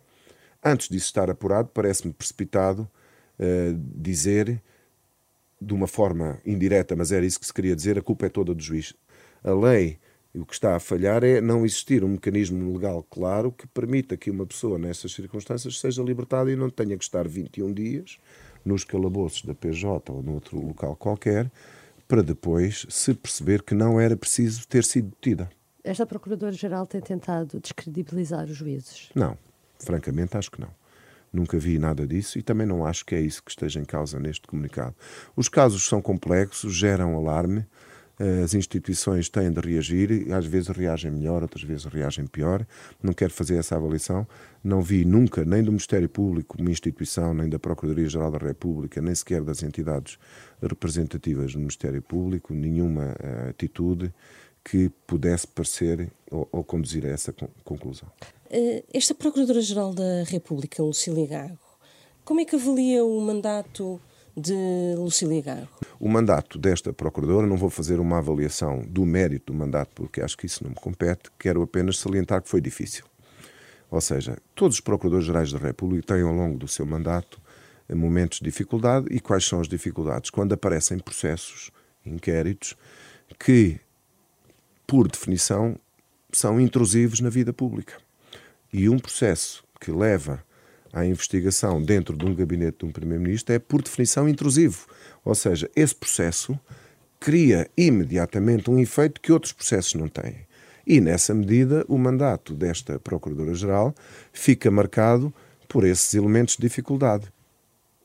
antes 0.63 0.89
disso 0.89 1.07
estar 1.07 1.31
apurado, 1.31 1.71
parece-me 1.73 2.13
precipitado 2.13 2.83
uh, 3.39 3.81
dizer, 3.95 4.63
de 5.61 5.73
uma 5.73 5.87
forma 5.87 6.41
indireta, 6.45 6.95
mas 6.95 7.11
era 7.11 7.25
isso 7.25 7.41
que 7.41 7.47
se 7.47 7.55
queria 7.55 7.75
dizer, 7.75 7.99
a 7.99 8.03
culpa 8.03 8.27
é 8.27 8.29
toda 8.29 8.55
do 8.55 8.63
juiz. 8.63 8.95
A 9.43 9.53
lei 9.53 9.99
o 10.33 10.47
que 10.47 10.55
está 10.55 10.77
a 10.77 10.81
falhar 10.81 11.25
é 11.25 11.41
não 11.41 11.65
existir 11.65 12.05
um 12.05 12.09
mecanismo 12.09 12.73
legal 12.73 13.03
claro 13.11 13.51
que 13.51 13.67
permita 13.67 14.17
que 14.17 14.31
uma 14.31 14.47
pessoa, 14.47 14.79
nessas 14.79 15.13
circunstâncias, 15.13 15.81
seja 15.81 16.03
libertada 16.03 16.51
e 16.51 16.57
não 16.57 16.71
tenha 16.71 16.97
que 16.97 17.03
estar 17.03 17.27
21 17.27 17.73
dias 17.73 18.19
nos 18.65 18.85
calabouços 18.85 19.43
da 19.43 19.55
PJ 19.55 20.13
ou 20.13 20.23
noutro 20.23 20.65
local 20.65 20.95
qualquer, 20.95 21.51
para 22.11 22.25
depois 22.25 22.85
se 22.89 23.15
perceber 23.15 23.63
que 23.63 23.73
não 23.73 24.01
era 24.01 24.17
preciso 24.17 24.67
ter 24.67 24.83
sido 24.83 25.11
detida. 25.11 25.49
Esta 25.85 26.05
Procuradora-Geral 26.05 26.85
tem 26.85 27.01
tentado 27.01 27.61
descredibilizar 27.61 28.47
os 28.47 28.57
juízes? 28.57 29.11
Não, 29.15 29.39
francamente 29.79 30.37
acho 30.37 30.51
que 30.51 30.61
não. 30.61 30.71
Nunca 31.33 31.57
vi 31.57 31.79
nada 31.79 32.05
disso 32.05 32.37
e 32.37 32.43
também 32.43 32.67
não 32.67 32.85
acho 32.85 33.07
que 33.07 33.15
é 33.15 33.21
isso 33.21 33.41
que 33.41 33.53
esteja 33.53 33.79
em 33.79 33.85
causa 33.85 34.19
neste 34.19 34.49
comunicado. 34.49 34.97
Os 35.37 35.49
casos 35.49 35.87
são 35.87 36.03
complexos, 36.03 36.75
geram 36.75 37.15
alarme, 37.15 37.65
as 38.45 38.53
instituições 38.53 39.29
têm 39.31 39.51
de 39.51 39.61
reagir, 39.61 40.11
e 40.11 40.33
às 40.33 40.45
vezes 40.45 40.69
reagem 40.69 41.11
melhor, 41.11 41.43
outras 41.43 41.65
vezes 41.65 41.87
reagem 41.87 42.27
pior. 42.27 42.67
Não 43.03 43.15
quero 43.15 43.33
fazer 43.33 43.57
essa 43.57 43.77
avaliação. 43.77 44.27
Não 44.63 44.83
vi 44.83 45.05
nunca, 45.07 45.45
nem 45.45 45.63
do 45.63 45.71
Ministério 45.71 46.09
Público, 46.09 46.57
uma 46.61 46.71
instituição, 46.71 47.33
nem 47.33 47.49
da 47.49 47.59
Procuradoria-Geral 47.59 48.31
da 48.31 48.39
República, 48.39 49.01
nem 49.01 49.15
sequer 49.15 49.43
das 49.43 49.63
entidades 49.63 50.19
representativas 50.63 51.55
do 51.55 51.59
Ministério 51.59 52.03
Público, 52.03 52.53
nenhuma 52.53 53.15
uh, 53.15 53.49
atitude 53.49 54.13
que 54.63 54.91
pudesse 55.07 55.47
parecer 55.47 56.13
ou, 56.31 56.47
ou 56.53 56.63
conduzir 56.63 57.07
a 57.07 57.09
essa 57.09 57.35
conclusão. 57.65 58.09
Eh, 58.51 58.85
esta 58.93 59.15
Procuradora-Geral 59.15 59.95
da 59.95 60.25
República, 60.25 60.83
Lucília 60.83 61.27
Gago, 61.27 61.59
como 62.25 62.41
é 62.41 62.45
que 62.45 62.57
avalia 62.57 63.03
o 63.03 63.21
mandato 63.21 63.99
de 64.37 64.55
Lucília 64.97 65.43
Garro. 65.43 65.69
O 65.99 66.09
mandato 66.09 66.59
desta 66.59 66.93
Procuradora, 66.93 67.47
não 67.47 67.57
vou 67.57 67.71
fazer 67.71 68.01
uma 68.01 68.19
avaliação 68.19 68.83
do 68.87 69.05
mérito 69.05 69.53
do 69.53 69.59
mandato, 69.59 69.91
porque 69.95 70.21
acho 70.21 70.37
que 70.37 70.47
isso 70.47 70.63
não 70.65 70.71
me 70.71 70.77
compete, 70.77 71.31
quero 71.39 71.63
apenas 71.63 71.99
salientar 71.99 72.43
que 72.43 72.49
foi 72.49 72.61
difícil. 72.61 73.05
Ou 73.91 74.01
seja, 74.01 74.37
todos 74.55 74.77
os 74.77 74.81
Procuradores-Gerais 74.81 75.53
da 75.53 75.59
República 75.59 76.15
têm 76.15 76.23
ao 76.23 76.33
longo 76.33 76.57
do 76.57 76.69
seu 76.69 76.87
mandato 76.87 77.41
momentos 77.95 78.39
de 78.39 78.45
dificuldade. 78.45 79.07
E 79.11 79.21
quais 79.21 79.45
são 79.45 79.61
as 79.61 79.69
dificuldades? 79.69 80.31
Quando 80.31 80.53
aparecem 80.53 80.99
processos, 80.99 81.71
inquéritos, 82.05 82.77
que, 83.39 83.81
por 84.87 85.09
definição, 85.09 85.77
são 86.33 86.61
intrusivos 86.61 87.21
na 87.21 87.29
vida 87.29 87.53
pública. 87.53 87.95
E 88.73 88.89
um 88.89 88.99
processo 88.99 89.65
que 89.81 89.91
leva 89.91 90.45
à 90.93 91.05
investigação 91.05 91.83
dentro 91.83 92.17
de 92.17 92.25
um 92.25 92.35
gabinete 92.35 92.79
de 92.81 92.87
um 92.87 92.93
Primeiro-Ministro 92.93 93.55
é, 93.55 93.59
por 93.59 93.83
definição, 93.83 94.29
intrusivo. 94.29 94.87
Ou 95.25 95.35
seja, 95.35 95.71
esse 95.75 95.95
processo 95.95 96.59
cria 97.19 97.69
imediatamente 97.77 98.71
um 98.71 98.79
efeito 98.79 99.21
que 99.21 99.33
outros 99.33 99.53
processos 99.53 99.95
não 99.95 100.09
têm. 100.09 100.47
E, 100.87 101.01
nessa 101.01 101.35
medida, 101.35 101.85
o 101.89 101.99
mandato 101.99 102.55
desta 102.55 102.99
Procuradora-Geral 102.99 103.95
fica 104.33 104.71
marcado 104.71 105.33
por 105.69 105.85
esses 105.85 106.15
elementos 106.15 106.57
de 106.57 106.63
dificuldade. 106.63 107.33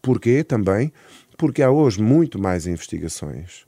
Porquê? 0.02 0.44
Também 0.44 0.92
porque 1.38 1.62
há 1.62 1.72
hoje 1.72 2.02
muito 2.02 2.40
mais 2.40 2.68
investigações 2.68 3.66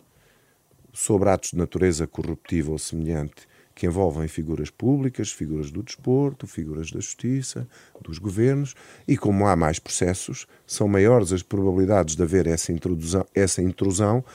sobre 0.93 1.29
atos 1.29 1.51
de 1.51 1.57
natureza 1.57 2.07
corruptiva 2.07 2.71
ou 2.71 2.77
semelhante 2.77 3.47
que 3.77 3.85
envolvem 3.85 4.27
figuras 4.27 4.71
públicas, 4.71 5.31
figuras 5.31 5.69
do 5.69 5.83
desporto, 5.83 6.47
figuras 6.47 6.89
da 6.89 6.99
justiça, 6.99 7.67
dos 8.01 8.17
governos, 8.17 8.73
e 9.07 9.15
como 9.15 9.45
há 9.45 9.55
mais 9.55 9.77
processos, 9.77 10.47
são 10.65 10.87
maiores 10.87 11.31
as 11.31 11.43
probabilidades 11.43 12.15
de 12.15 12.23
haver 12.23 12.47
essa 12.47 12.71
intrusão, 12.71 13.23
essa 13.35 13.61
intrusão 13.61 14.25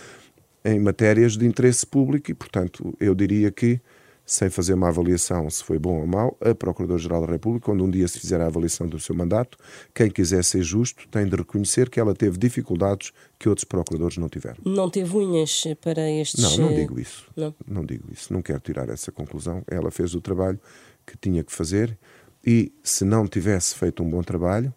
em 0.65 0.79
matérias 0.79 1.37
de 1.37 1.45
interesse 1.45 1.85
público 1.85 2.31
e, 2.31 2.35
portanto, 2.35 2.95
eu 3.01 3.17
diria 3.17 3.51
que 3.51 3.81
sem 4.25 4.49
fazer 4.49 4.75
uma 4.75 4.89
avaliação 4.89 5.49
se 5.51 5.63
foi 5.63 5.79
bom 5.79 6.01
ou 6.01 6.07
mau, 6.07 6.37
a 6.41 6.55
Procuradora-Geral 6.55 7.27
da 7.27 7.33
República, 7.33 7.67
quando 7.67 7.85
um 7.85 7.91
dia 7.91 8.07
se 8.09 8.19
fizer 8.19 8.41
a 8.41 8.47
avaliação 8.47 8.87
do 8.87 8.99
seu 8.99 9.15
mandato, 9.15 9.59
quem 9.95 10.11
quiser 10.11 10.43
ser 10.45 10.63
justo 10.63 11.09
tem 11.09 11.27
de 11.27 11.37
reconhecer 11.37 11.91
que 11.91 12.01
ela 12.01 12.15
teve 12.15 12.39
dificuldades 12.39 13.13
que 13.39 13.49
outros 13.49 13.65
procuradores 13.65 14.17
não 14.17 14.29
tiveram. 14.29 14.59
Não 14.65 14.89
teve 14.89 15.17
unhas 15.17 15.65
para 15.81 16.11
estes... 16.11 16.43
Não, 16.43 16.69
não 16.69 16.75
digo 16.75 16.99
isso. 16.99 17.27
Não, 17.37 17.55
não 17.67 17.85
digo 17.85 18.05
isso. 18.13 18.33
Não 18.33 18.43
quero 18.43 18.61
tirar 18.61 18.89
essa 18.89 19.11
conclusão. 19.11 19.63
Ela 19.67 19.91
fez 19.91 20.15
o 20.15 20.21
trabalho 20.21 20.59
que 21.07 21.17
tinha 21.17 21.43
que 21.43 21.53
fazer 21.53 21.99
e, 22.47 22.73
se 22.83 23.05
não 23.05 23.27
tivesse 23.27 23.75
feito 23.75 24.03
um 24.03 24.09
bom 24.09 24.23
trabalho, 24.23 24.73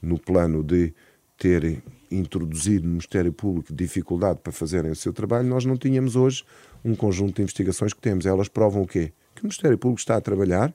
no 0.00 0.18
plano 0.18 0.62
de 0.62 0.94
ter 1.36 1.82
introduzido 2.10 2.84
no 2.84 2.92
Ministério 2.92 3.32
Público 3.32 3.72
dificuldade 3.74 4.40
para 4.42 4.52
fazerem 4.52 4.90
o 4.90 4.96
seu 4.96 5.12
trabalho, 5.12 5.48
nós 5.48 5.64
não 5.64 5.76
tínhamos 5.76 6.16
hoje 6.16 6.44
um 6.84 6.94
conjunto 6.94 7.36
de 7.36 7.42
investigações 7.42 7.92
que 7.92 8.00
temos. 8.00 8.26
Elas 8.26 8.48
provam 8.48 8.82
o 8.82 8.86
quê? 8.86 9.12
Que 9.34 9.42
o 9.42 9.44
Ministério 9.44 9.78
Público 9.78 10.00
está 10.00 10.16
a 10.16 10.20
trabalhar 10.20 10.74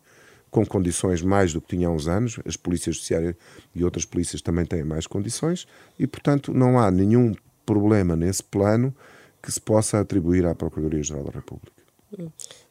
com 0.53 0.63
condições 0.63 1.23
mais 1.23 1.51
do 1.51 1.59
que 1.59 1.75
tinha 1.75 1.87
há 1.87 1.91
uns 1.91 2.07
anos, 2.07 2.39
as 2.45 2.55
polícias 2.55 2.97
judiciárias 2.97 3.35
e 3.73 3.83
outras 3.83 4.05
polícias 4.05 4.39
também 4.39 4.65
têm 4.65 4.83
mais 4.83 5.07
condições 5.07 5.65
e, 5.97 6.05
portanto, 6.05 6.53
não 6.53 6.77
há 6.77 6.91
nenhum 6.91 7.33
problema 7.65 8.15
nesse 8.15 8.43
plano 8.43 8.95
que 9.41 9.51
se 9.51 9.59
possa 9.59 9.99
atribuir 9.99 10.45
à 10.45 10.53
Procuradoria-Geral 10.53 11.23
da 11.23 11.31
República. 11.31 11.83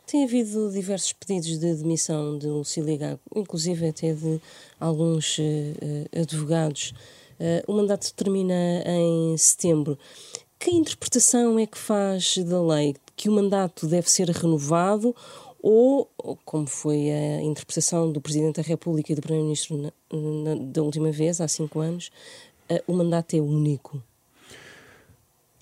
Tem 0.07 0.25
havido 0.25 0.71
diversos 0.71 1.13
pedidos 1.13 1.59
de 1.59 1.75
demissão 1.75 2.39
de 2.39 2.47
Lucília 2.47 2.97
Gago, 2.97 3.21
inclusive 3.35 3.89
até 3.89 4.15
de 4.15 4.41
alguns 4.79 5.39
uh, 5.39 6.21
advogados. 6.21 6.95
Uh, 7.43 7.73
o 7.73 7.75
mandato 7.75 8.15
termina 8.15 8.55
em 8.87 9.37
setembro. 9.37 9.99
Que 10.61 10.71
interpretação 10.71 11.59
é 11.59 11.67
que 11.67 11.77
faz 11.77 12.39
da 12.39 12.63
lei? 12.63 12.95
Que 13.17 13.29
o 13.29 13.33
mandato 13.33 13.89
deve 13.89 14.09
ser 14.09 14.29
renovado 14.31 15.13
ou, 15.61 16.09
como 16.45 16.69
foi 16.69 17.11
a 17.11 17.43
interpretação 17.43 18.13
do 18.13 18.21
Presidente 18.21 18.57
da 18.57 18.63
República 18.63 19.11
e 19.11 19.17
do 19.17 19.23
Primeiro-Ministro 19.23 19.93
da 20.73 20.83
última 20.83 21.11
vez, 21.11 21.41
há 21.41 21.49
cinco 21.49 21.81
anos, 21.81 22.13
uh, 22.71 22.81
o 22.87 22.93
mandato 22.93 23.35
é 23.35 23.41
único? 23.41 24.01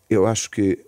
Eu 0.09 0.27
acho 0.27 0.51
que 0.51 0.85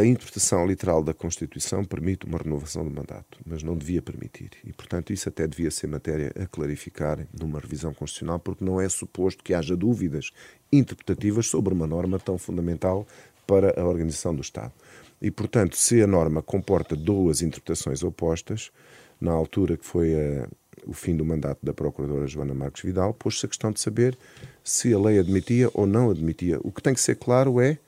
a 0.00 0.06
interpretação 0.06 0.66
literal 0.66 1.02
da 1.02 1.14
Constituição 1.14 1.84
permite 1.84 2.26
uma 2.26 2.38
renovação 2.38 2.84
do 2.84 2.90
mandato, 2.90 3.38
mas 3.46 3.62
não 3.62 3.76
devia 3.76 4.02
permitir. 4.02 4.50
E, 4.64 4.72
portanto, 4.72 5.12
isso 5.12 5.28
até 5.28 5.46
devia 5.46 5.70
ser 5.70 5.86
matéria 5.86 6.32
a 6.40 6.46
clarificar 6.46 7.26
numa 7.38 7.58
revisão 7.58 7.94
constitucional, 7.94 8.38
porque 8.38 8.64
não 8.64 8.80
é 8.80 8.88
suposto 8.88 9.42
que 9.42 9.54
haja 9.54 9.76
dúvidas 9.76 10.30
interpretativas 10.72 11.46
sobre 11.46 11.72
uma 11.72 11.86
norma 11.86 12.18
tão 12.18 12.36
fundamental 12.36 13.06
para 13.46 13.80
a 13.80 13.84
organização 13.84 14.34
do 14.34 14.42
Estado. 14.42 14.72
E, 15.20 15.30
portanto, 15.30 15.76
se 15.76 16.02
a 16.02 16.06
norma 16.06 16.42
comporta 16.42 16.94
duas 16.94 17.40
interpretações 17.40 18.02
opostas, 18.02 18.70
na 19.20 19.32
altura 19.32 19.76
que 19.76 19.86
foi 19.86 20.14
a, 20.14 20.18
eh, 20.18 20.48
o 20.86 20.92
fim 20.92 21.16
do 21.16 21.24
mandato 21.24 21.64
da 21.64 21.72
Procuradora 21.72 22.26
Joana 22.26 22.52
Marques 22.54 22.82
Vidal, 22.82 23.14
pôs-se 23.14 23.46
a 23.46 23.48
questão 23.48 23.72
de 23.72 23.80
saber 23.80 24.16
se 24.62 24.92
a 24.92 24.98
lei 24.98 25.18
admitia 25.18 25.70
ou 25.72 25.86
não 25.86 26.10
admitia. 26.10 26.58
O 26.62 26.70
que 26.70 26.82
tem 26.82 26.92
que 26.92 27.00
ser 27.00 27.16
claro 27.16 27.60
é 27.60 27.78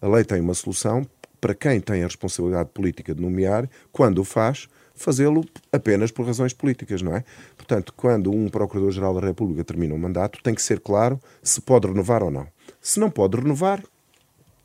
a 0.00 0.08
lei 0.08 0.24
tem 0.24 0.40
uma 0.40 0.54
solução 0.54 1.06
para 1.42 1.56
quem 1.56 1.80
tem 1.80 2.02
a 2.02 2.06
responsabilidade 2.06 2.70
política 2.72 3.12
de 3.12 3.20
nomear, 3.20 3.68
quando 3.90 4.20
o 4.20 4.24
faz, 4.24 4.68
fazê-lo 4.94 5.44
apenas 5.72 6.12
por 6.12 6.24
razões 6.24 6.52
políticas, 6.52 7.02
não 7.02 7.16
é? 7.16 7.24
Portanto, 7.56 7.92
quando 7.96 8.30
um 8.30 8.48
Procurador-Geral 8.48 9.12
da 9.20 9.26
República 9.26 9.64
termina 9.64 9.92
um 9.92 9.98
mandato, 9.98 10.40
tem 10.40 10.54
que 10.54 10.62
ser 10.62 10.78
claro 10.78 11.20
se 11.42 11.60
pode 11.60 11.88
renovar 11.88 12.22
ou 12.22 12.30
não. 12.30 12.46
Se 12.80 13.00
não 13.00 13.10
pode 13.10 13.36
renovar, 13.36 13.82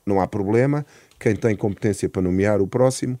não 0.06 0.20
há 0.20 0.28
problema. 0.28 0.86
Quem 1.18 1.34
tem 1.34 1.56
competência 1.56 2.08
para 2.08 2.22
nomear 2.22 2.62
o 2.62 2.68
próximo 2.68 3.18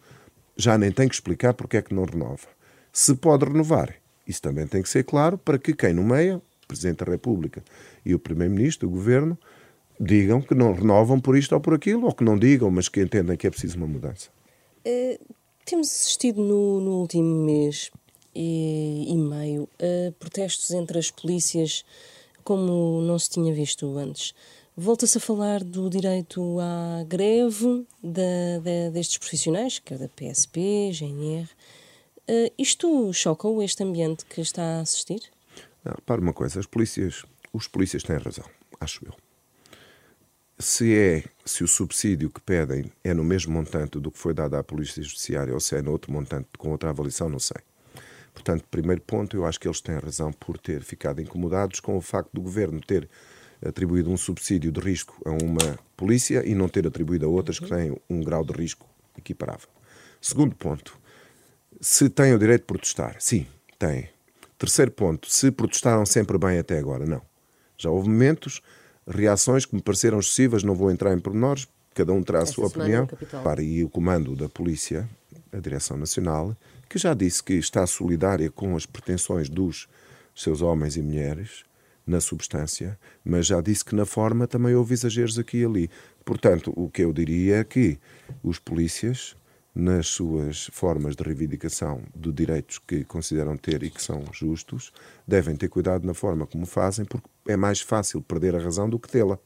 já 0.56 0.78
nem 0.78 0.92
tem 0.92 1.08
que 1.08 1.16
explicar 1.16 1.52
porque 1.52 1.78
é 1.78 1.82
que 1.82 1.92
não 1.92 2.04
renova. 2.04 2.46
Se 2.92 3.16
pode 3.16 3.44
renovar, 3.44 3.92
isso 4.24 4.40
também 4.40 4.68
tem 4.68 4.82
que 4.82 4.88
ser 4.88 5.02
claro 5.02 5.36
para 5.36 5.58
que 5.58 5.74
quem 5.74 5.92
nomeia, 5.92 6.36
o 6.36 6.66
Presidente 6.68 7.04
da 7.04 7.10
República 7.10 7.60
e 8.06 8.14
o 8.14 8.20
Primeiro-Ministro, 8.20 8.86
o 8.86 8.90
Governo, 8.92 9.36
digam 9.98 10.40
que 10.40 10.54
não 10.54 10.72
renovam 10.72 11.20
por 11.20 11.36
isto 11.36 11.52
ou 11.54 11.60
por 11.60 11.74
aquilo, 11.74 12.06
ou 12.06 12.12
que 12.12 12.24
não 12.24 12.38
digam, 12.38 12.70
mas 12.70 12.88
que 12.88 13.00
entendem 13.00 13.36
que 13.36 13.46
é 13.46 13.50
preciso 13.50 13.76
uma 13.76 13.86
mudança. 13.86 14.30
Uh, 14.86 15.18
temos 15.64 15.88
assistido 15.88 16.40
no, 16.40 16.80
no 16.80 17.00
último 17.00 17.44
mês 17.44 17.90
e, 18.34 19.06
e, 19.08 19.16
meio 19.16 19.68
a 19.78 20.12
protestos 20.12 20.70
entre 20.70 20.98
as 20.98 21.10
polícias 21.10 21.84
como 22.44 23.02
não 23.02 23.18
se 23.18 23.30
tinha 23.30 23.52
visto 23.52 23.98
antes. 23.98 24.34
Volta-se 24.76 25.18
a 25.18 25.20
falar 25.20 25.64
do 25.64 25.90
direito 25.90 26.58
à 26.60 27.04
greve 27.04 27.84
de, 28.02 28.60
de, 28.62 28.90
destes 28.92 29.18
profissionais, 29.18 29.80
quer 29.80 29.98
da 29.98 30.08
PSP, 30.08 30.92
GNR. 30.92 31.42
Uh, 31.42 31.48
eh, 32.28 32.52
isto 32.56 33.12
choca-o, 33.12 33.60
este 33.60 33.82
ambiente 33.82 34.24
que 34.24 34.40
está 34.40 34.62
a 34.62 34.80
assistir? 34.80 35.20
Não, 35.84 35.94
para 36.06 36.20
uma 36.20 36.32
coisa, 36.32 36.60
as 36.60 36.66
polícias 36.66 37.24
os 37.52 37.66
polícias 37.66 38.02
têm 38.02 38.18
razão, 38.18 38.44
acho 38.80 39.04
eu. 39.04 39.27
Se 40.60 40.92
é, 40.92 41.24
se 41.44 41.62
o 41.62 41.68
subsídio 41.68 42.30
que 42.30 42.40
pedem 42.40 42.90
é 43.04 43.14
no 43.14 43.22
mesmo 43.22 43.52
montante 43.52 44.00
do 44.00 44.10
que 44.10 44.18
foi 44.18 44.34
dado 44.34 44.56
à 44.56 44.64
Polícia 44.64 45.00
Judiciária 45.00 45.54
ou 45.54 45.60
se 45.60 45.76
é 45.76 45.82
no 45.82 45.92
outro 45.92 46.12
montante 46.12 46.48
com 46.58 46.70
outra 46.70 46.90
avaliação, 46.90 47.28
não 47.28 47.38
sei. 47.38 47.58
Portanto, 48.34 48.64
primeiro 48.68 49.00
ponto, 49.02 49.36
eu 49.36 49.46
acho 49.46 49.60
que 49.60 49.68
eles 49.68 49.80
têm 49.80 49.96
razão 49.96 50.32
por 50.32 50.58
ter 50.58 50.82
ficado 50.82 51.20
incomodados 51.20 51.78
com 51.78 51.96
o 51.96 52.00
facto 52.00 52.30
do 52.32 52.40
governo 52.40 52.80
ter 52.80 53.08
atribuído 53.64 54.10
um 54.10 54.16
subsídio 54.16 54.72
de 54.72 54.80
risco 54.80 55.16
a 55.24 55.30
uma 55.30 55.78
polícia 55.96 56.44
e 56.44 56.56
não 56.56 56.68
ter 56.68 56.86
atribuído 56.86 57.26
a 57.26 57.28
outras 57.28 57.60
que 57.60 57.68
têm 57.68 57.96
um 58.10 58.20
grau 58.20 58.44
de 58.44 58.52
risco 58.52 58.84
equiparável. 59.16 59.68
Segundo 60.20 60.56
ponto, 60.56 60.98
se 61.80 62.08
têm 62.08 62.34
o 62.34 62.38
direito 62.38 62.62
de 62.62 62.66
protestar, 62.66 63.16
sim, 63.20 63.46
têm. 63.78 64.08
Terceiro 64.58 64.90
ponto, 64.90 65.30
se 65.30 65.52
protestaram 65.52 66.04
sempre 66.04 66.36
bem 66.36 66.58
até 66.58 66.78
agora, 66.78 67.06
não. 67.06 67.22
Já 67.76 67.90
houve 67.90 68.08
momentos, 68.08 68.60
reações 69.08 69.64
que 69.64 69.74
me 69.74 69.82
pareceram 69.82 70.18
excessivas, 70.18 70.62
não 70.62 70.74
vou 70.74 70.90
entrar 70.90 71.14
em 71.14 71.18
pormenores, 71.18 71.66
cada 71.94 72.12
um 72.12 72.22
terá 72.22 72.42
a 72.42 72.46
sua 72.46 72.66
opinião. 72.66 73.06
Para, 73.42 73.62
e 73.62 73.82
o 73.82 73.88
comando 73.88 74.36
da 74.36 74.48
Polícia, 74.48 75.08
a 75.52 75.58
Direção 75.58 75.96
Nacional, 75.96 76.56
que 76.88 76.98
já 76.98 77.14
disse 77.14 77.42
que 77.42 77.54
está 77.54 77.86
solidária 77.86 78.50
com 78.50 78.76
as 78.76 78.86
pretensões 78.86 79.48
dos 79.48 79.88
seus 80.34 80.62
homens 80.62 80.96
e 80.96 81.02
mulheres, 81.02 81.64
na 82.08 82.20
substância, 82.20 82.98
mas 83.22 83.46
já 83.46 83.60
disse 83.60 83.84
que 83.84 83.94
na 83.94 84.06
forma 84.06 84.46
também 84.46 84.74
houve 84.74 84.94
exageros 84.94 85.38
aqui 85.38 85.58
e 85.58 85.64
ali. 85.64 85.90
Portanto, 86.24 86.72
o 86.74 86.88
que 86.88 87.02
eu 87.02 87.12
diria 87.12 87.56
é 87.56 87.64
que 87.64 87.98
os 88.42 88.58
polícias, 88.58 89.36
nas 89.74 90.08
suas 90.08 90.70
formas 90.72 91.14
de 91.14 91.22
reivindicação 91.22 92.02
de 92.16 92.32
direitos 92.32 92.78
que 92.78 93.04
consideram 93.04 93.56
ter 93.56 93.82
e 93.82 93.90
que 93.90 94.02
são 94.02 94.24
justos, 94.32 94.90
devem 95.26 95.54
ter 95.54 95.68
cuidado 95.68 96.06
na 96.06 96.14
forma 96.14 96.46
como 96.46 96.64
fazem, 96.64 97.04
porque 97.04 97.28
é 97.48 97.56
mais 97.56 97.80
fácil 97.80 98.22
perder 98.22 98.54
a 98.54 98.60
razão 98.60 98.88
do 98.88 98.98
que 98.98 99.08
tê-la. 99.08 99.38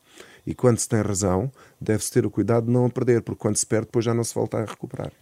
E 0.45 0.55
quando 0.55 0.79
se 0.79 0.89
tem 0.89 1.01
razão, 1.01 1.51
deve-se 1.81 2.11
ter 2.11 2.27
o 2.27 2.31
cuidado 2.31 2.67
de 2.67 2.73
não 2.73 2.85
a 2.85 2.91
perder, 2.91 3.23
porque 3.23 3.39
quando 3.39 3.57
se 3.57 3.65
perde, 3.65 3.87
depois 3.87 4.05
já 4.05 4.13
não 4.13 4.25
se 4.25 4.35
volta 4.35 4.59
a 4.59 4.65
recuperar. 4.65 5.13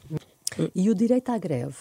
E 0.75 0.89
o 0.89 0.95
direito 0.95 1.31
à 1.31 1.39
greve? 1.39 1.77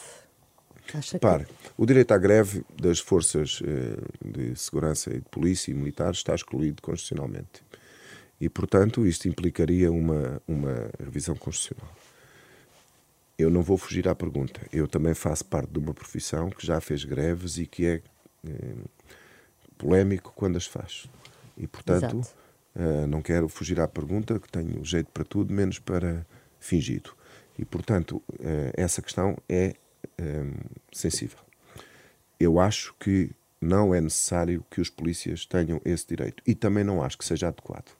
Acha 0.94 1.20
Pare, 1.20 1.46
que... 1.46 1.54
o 1.78 1.86
direito 1.86 2.12
à 2.12 2.18
greve 2.18 2.64
das 2.76 3.00
forças 3.00 3.62
eh, 3.64 3.98
de 4.24 4.56
segurança 4.56 5.12
e 5.12 5.20
de 5.20 5.30
polícia 5.30 5.72
e 5.72 5.74
militares 5.74 6.18
está 6.18 6.36
excluído 6.36 6.82
constitucionalmente. 6.82 7.64
E, 8.42 8.50
portanto, 8.50 9.06
isto 9.06 9.28
implicaria 9.28 9.92
uma, 9.92 10.42
uma 10.48 10.90
revisão 11.00 11.36
constitucional. 11.36 11.94
Eu 13.38 13.50
não 13.50 13.62
vou 13.62 13.78
fugir 13.78 14.08
à 14.08 14.16
pergunta. 14.16 14.60
Eu 14.74 14.88
também 14.88 15.14
faço 15.14 15.46
parte 15.46 15.72
de 15.72 15.80
uma 15.80 15.94
profissão 15.94 16.50
que 16.50 16.66
já 16.66 16.82
fez 16.82 17.06
greves 17.06 17.58
e 17.58 17.66
que 17.66 17.86
é 17.86 18.02
eh, 18.46 18.76
polémico 19.80 20.32
quando 20.36 20.58
as 20.58 20.68
faz. 20.68 21.10
E, 21.58 21.66
portanto, 21.66 22.22
uh, 22.76 23.08
não 23.08 23.22
quero 23.22 23.50
fugir 23.50 23.80
à 23.80 23.88
pergunta, 23.88 24.40
que 24.40 24.52
tenho 24.52 24.86
jeito 24.86 25.10
para 25.12 25.24
tudo, 25.24 25.52
menos 25.52 25.80
para 25.80 26.24
fingido. 26.60 27.16
E, 27.58 27.66
portanto, 27.66 28.22
uh, 28.34 28.72
essa 28.76 29.02
questão 29.02 29.36
é 29.50 29.74
sensível. 30.92 31.40
Eu 32.38 32.60
acho 32.60 32.94
que 33.00 33.32
não 33.62 33.94
é 33.94 34.02
necessário 34.02 34.66
que 34.70 34.82
os 34.82 34.90
polícias 34.90 35.46
tenham 35.46 35.82
esse 35.84 36.08
direito. 36.08 36.44
E 36.46 36.54
também 36.54 36.84
não 36.84 37.02
acho 37.02 37.18
que 37.18 37.26
seja 37.26 37.48
adequado. 37.48 37.92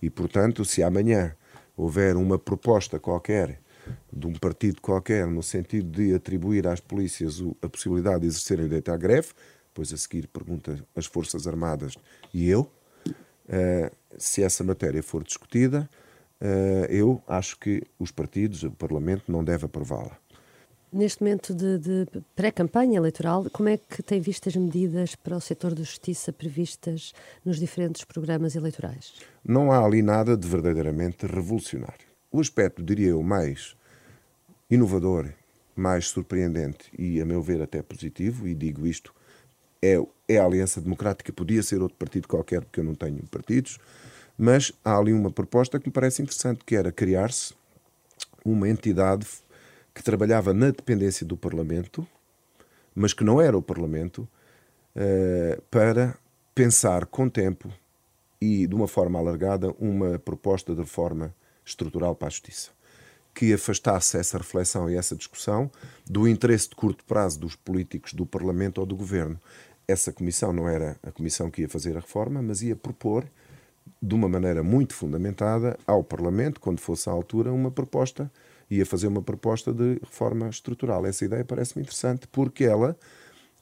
E, 0.00 0.10
portanto, 0.10 0.64
se 0.64 0.82
amanhã 0.82 1.34
houver 1.76 2.16
uma 2.16 2.38
proposta 2.38 2.98
qualquer 2.98 3.60
de 4.12 4.26
um 4.26 4.32
partido 4.32 4.80
qualquer 4.80 5.26
no 5.26 5.42
sentido 5.42 5.90
de 5.90 6.14
atribuir 6.14 6.66
às 6.66 6.80
polícias 6.80 7.42
a 7.60 7.68
possibilidade 7.68 8.20
de 8.20 8.28
exercerem 8.28 8.64
o 8.64 8.68
direito 8.68 8.90
à 8.90 8.96
greve, 8.96 9.28
depois 9.74 9.92
a 9.92 9.96
seguir 9.96 10.28
pergunta 10.28 10.78
as 10.94 11.04
Forças 11.04 11.48
Armadas 11.48 11.96
e 12.32 12.48
eu, 12.48 12.70
uh, 13.08 13.90
se 14.16 14.40
essa 14.40 14.62
matéria 14.62 15.02
for 15.02 15.24
discutida, 15.24 15.90
uh, 16.40 16.84
eu 16.88 17.20
acho 17.26 17.58
que 17.58 17.82
os 17.98 18.12
partidos, 18.12 18.62
o 18.62 18.70
Parlamento, 18.70 19.32
não 19.32 19.42
deve 19.42 19.66
aprová-la. 19.66 20.16
Neste 20.92 21.24
momento 21.24 21.52
de, 21.52 21.76
de 21.78 22.06
pré-campanha 22.36 22.98
eleitoral, 22.98 23.50
como 23.52 23.68
é 23.68 23.76
que 23.76 24.00
tem 24.00 24.20
visto 24.20 24.48
as 24.48 24.54
medidas 24.54 25.16
para 25.16 25.36
o 25.36 25.40
setor 25.40 25.74
da 25.74 25.82
justiça 25.82 26.32
previstas 26.32 27.12
nos 27.44 27.58
diferentes 27.58 28.04
programas 28.04 28.54
eleitorais? 28.54 29.12
Não 29.44 29.72
há 29.72 29.84
ali 29.84 30.02
nada 30.02 30.36
de 30.36 30.46
verdadeiramente 30.46 31.26
revolucionário. 31.26 32.06
O 32.30 32.38
aspecto, 32.40 32.80
diria 32.80 33.08
eu, 33.08 33.24
mais 33.24 33.74
inovador, 34.70 35.32
mais 35.74 36.06
surpreendente 36.06 36.92
e, 36.96 37.20
a 37.20 37.24
meu 37.24 37.42
ver, 37.42 37.60
até 37.60 37.82
positivo, 37.82 38.46
e 38.46 38.54
digo 38.54 38.86
isto, 38.86 39.12
é, 39.84 40.34
é 40.34 40.38
a 40.38 40.44
Aliança 40.44 40.80
Democrática. 40.80 41.32
Podia 41.32 41.62
ser 41.62 41.82
outro 41.82 41.98
partido 41.98 42.26
qualquer, 42.26 42.62
porque 42.62 42.80
eu 42.80 42.84
não 42.84 42.94
tenho 42.94 43.22
partidos, 43.26 43.78
mas 44.38 44.72
há 44.84 44.96
ali 44.96 45.12
uma 45.12 45.30
proposta 45.30 45.78
que 45.78 45.88
me 45.88 45.92
parece 45.92 46.22
interessante, 46.22 46.64
que 46.64 46.74
era 46.74 46.90
criar-se 46.90 47.54
uma 48.44 48.68
entidade 48.68 49.26
que 49.94 50.02
trabalhava 50.02 50.52
na 50.52 50.66
dependência 50.66 51.24
do 51.24 51.36
Parlamento, 51.36 52.06
mas 52.94 53.12
que 53.12 53.24
não 53.24 53.40
era 53.40 53.56
o 53.56 53.62
Parlamento, 53.62 54.28
uh, 54.96 55.62
para 55.70 56.16
pensar 56.54 57.06
com 57.06 57.28
tempo 57.28 57.72
e 58.40 58.66
de 58.66 58.74
uma 58.74 58.88
forma 58.88 59.18
alargada 59.18 59.74
uma 59.78 60.18
proposta 60.18 60.74
de 60.74 60.80
reforma 60.80 61.34
estrutural 61.64 62.14
para 62.14 62.28
a 62.28 62.30
justiça, 62.30 62.70
que 63.34 63.52
afastasse 63.52 64.16
essa 64.16 64.38
reflexão 64.38 64.90
e 64.90 64.96
essa 64.96 65.16
discussão 65.16 65.70
do 66.04 66.28
interesse 66.28 66.68
de 66.68 66.76
curto 66.76 67.04
prazo 67.04 67.40
dos 67.40 67.56
políticos 67.56 68.12
do 68.12 68.26
Parlamento 68.26 68.78
ou 68.78 68.86
do 68.86 68.96
Governo. 68.96 69.40
Essa 69.86 70.12
comissão 70.12 70.52
não 70.52 70.68
era 70.68 70.96
a 71.02 71.12
comissão 71.12 71.50
que 71.50 71.62
ia 71.62 71.68
fazer 71.68 71.96
a 71.96 72.00
reforma, 72.00 72.40
mas 72.40 72.62
ia 72.62 72.74
propor, 72.74 73.24
de 74.00 74.14
uma 74.14 74.28
maneira 74.28 74.62
muito 74.62 74.94
fundamentada, 74.94 75.78
ao 75.86 76.02
Parlamento, 76.02 76.60
quando 76.60 76.80
fosse 76.80 77.08
a 77.08 77.12
altura, 77.12 77.52
uma 77.52 77.70
proposta, 77.70 78.30
ia 78.70 78.86
fazer 78.86 79.06
uma 79.06 79.22
proposta 79.22 79.72
de 79.72 79.98
reforma 80.00 80.48
estrutural. 80.48 81.04
Essa 81.04 81.24
ideia 81.24 81.44
parece-me 81.44 81.82
interessante 81.82 82.26
porque 82.28 82.64
ela 82.64 82.96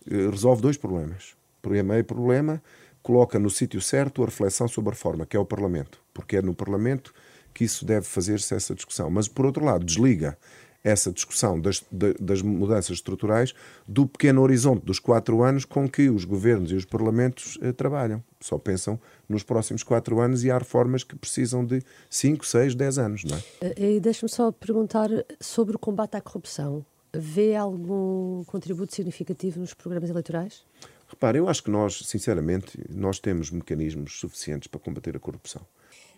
eh, 0.09 0.31
resolve 0.31 0.63
dois 0.63 0.77
problemas. 0.77 1.35
Primeiro 1.61 2.05
problema, 2.05 2.63
coloca 3.03 3.39
no 3.39 3.51
sítio 3.51 3.81
certo 3.81 4.23
a 4.23 4.27
reflexão 4.27 4.69
sobre 4.69 4.91
a 4.91 4.95
reforma, 4.95 5.27
que 5.27 5.37
é 5.37 5.41
o 5.41 5.45
Parlamento, 5.45 6.01
porque 6.15 6.37
é 6.37 6.43
no 6.43 6.55
Parlamento 6.55 7.13
que 7.53 7.65
isso 7.65 7.85
deve 7.85 8.07
fazer-se 8.07 8.55
essa 8.55 8.75
discussão. 8.75 9.11
Mas, 9.11 9.29
por 9.29 9.45
outro 9.45 9.65
lado, 9.65 9.85
desliga 9.85 10.39
essa 10.85 11.13
discussão 11.13 11.61
das, 11.61 11.85
das, 12.21 12.43
mudanças 12.43 12.97
estruturais 12.97 13.55
do 13.87 14.07
pequeno 14.07 14.43
horizonte 14.43 14.85
dos 14.85 14.99
quatro 14.99 15.43
anos 15.43 15.65
com 15.65 15.89
que 15.89 16.09
os 16.11 16.25
governos 16.25 16.73
e 16.73 16.75
os 16.75 16.85
parlamentos 16.85 17.59
eh, 17.63 17.73
trabalham. 17.73 18.23
Só 18.41 18.59
pensam 18.59 18.99
nos 19.29 19.43
próximos 19.43 19.83
quatro 19.83 20.21
anos 20.21 20.43
e 20.43 20.51
há 20.51 20.59
reformas 20.59 21.05
que 21.05 21.15
precisam 21.15 21.65
de 21.65 21.83
cinco, 22.11 22.45
seis, 22.45 22.75
dez 22.75 22.99
anos, 22.99 23.23
não 23.25 23.37
é? 23.37 23.43
Eh, 23.61 23.95
e 23.97 24.01
deixe-me 24.01 24.29
só 24.29 24.51
perguntar 24.51 25.09
sobre 25.41 25.77
o 25.77 25.79
combate 25.79 26.17
à 26.17 26.21
corrupção. 26.21 26.85
Vê 27.15 27.55
algum 27.55 28.43
contributo 28.45 28.95
significativo 28.95 29.61
nos 29.61 29.75
programas 29.75 30.11
eleitorais? 30.11 30.65
Repare, 31.07 31.39
eu 31.39 31.47
acho 31.47 31.63
que 31.63 31.71
nós, 31.71 32.07
sinceramente, 32.07 32.79
nós 32.89 33.19
temos 33.19 33.51
mecanismos 33.51 34.19
suficientes 34.19 34.67
para 34.67 34.81
combater 34.81 35.15
a 35.15 35.21
corrupção. 35.21 35.63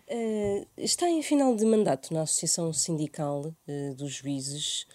Uh, 0.07 0.67
está 0.77 1.09
em 1.09 1.23
final 1.23 1.55
de 1.55 1.65
mandato 1.65 2.13
na 2.13 2.21
Associação 2.21 2.71
Sindical 2.71 3.55
uh, 3.67 3.95
dos 3.95 4.13
Juízes. 4.13 4.85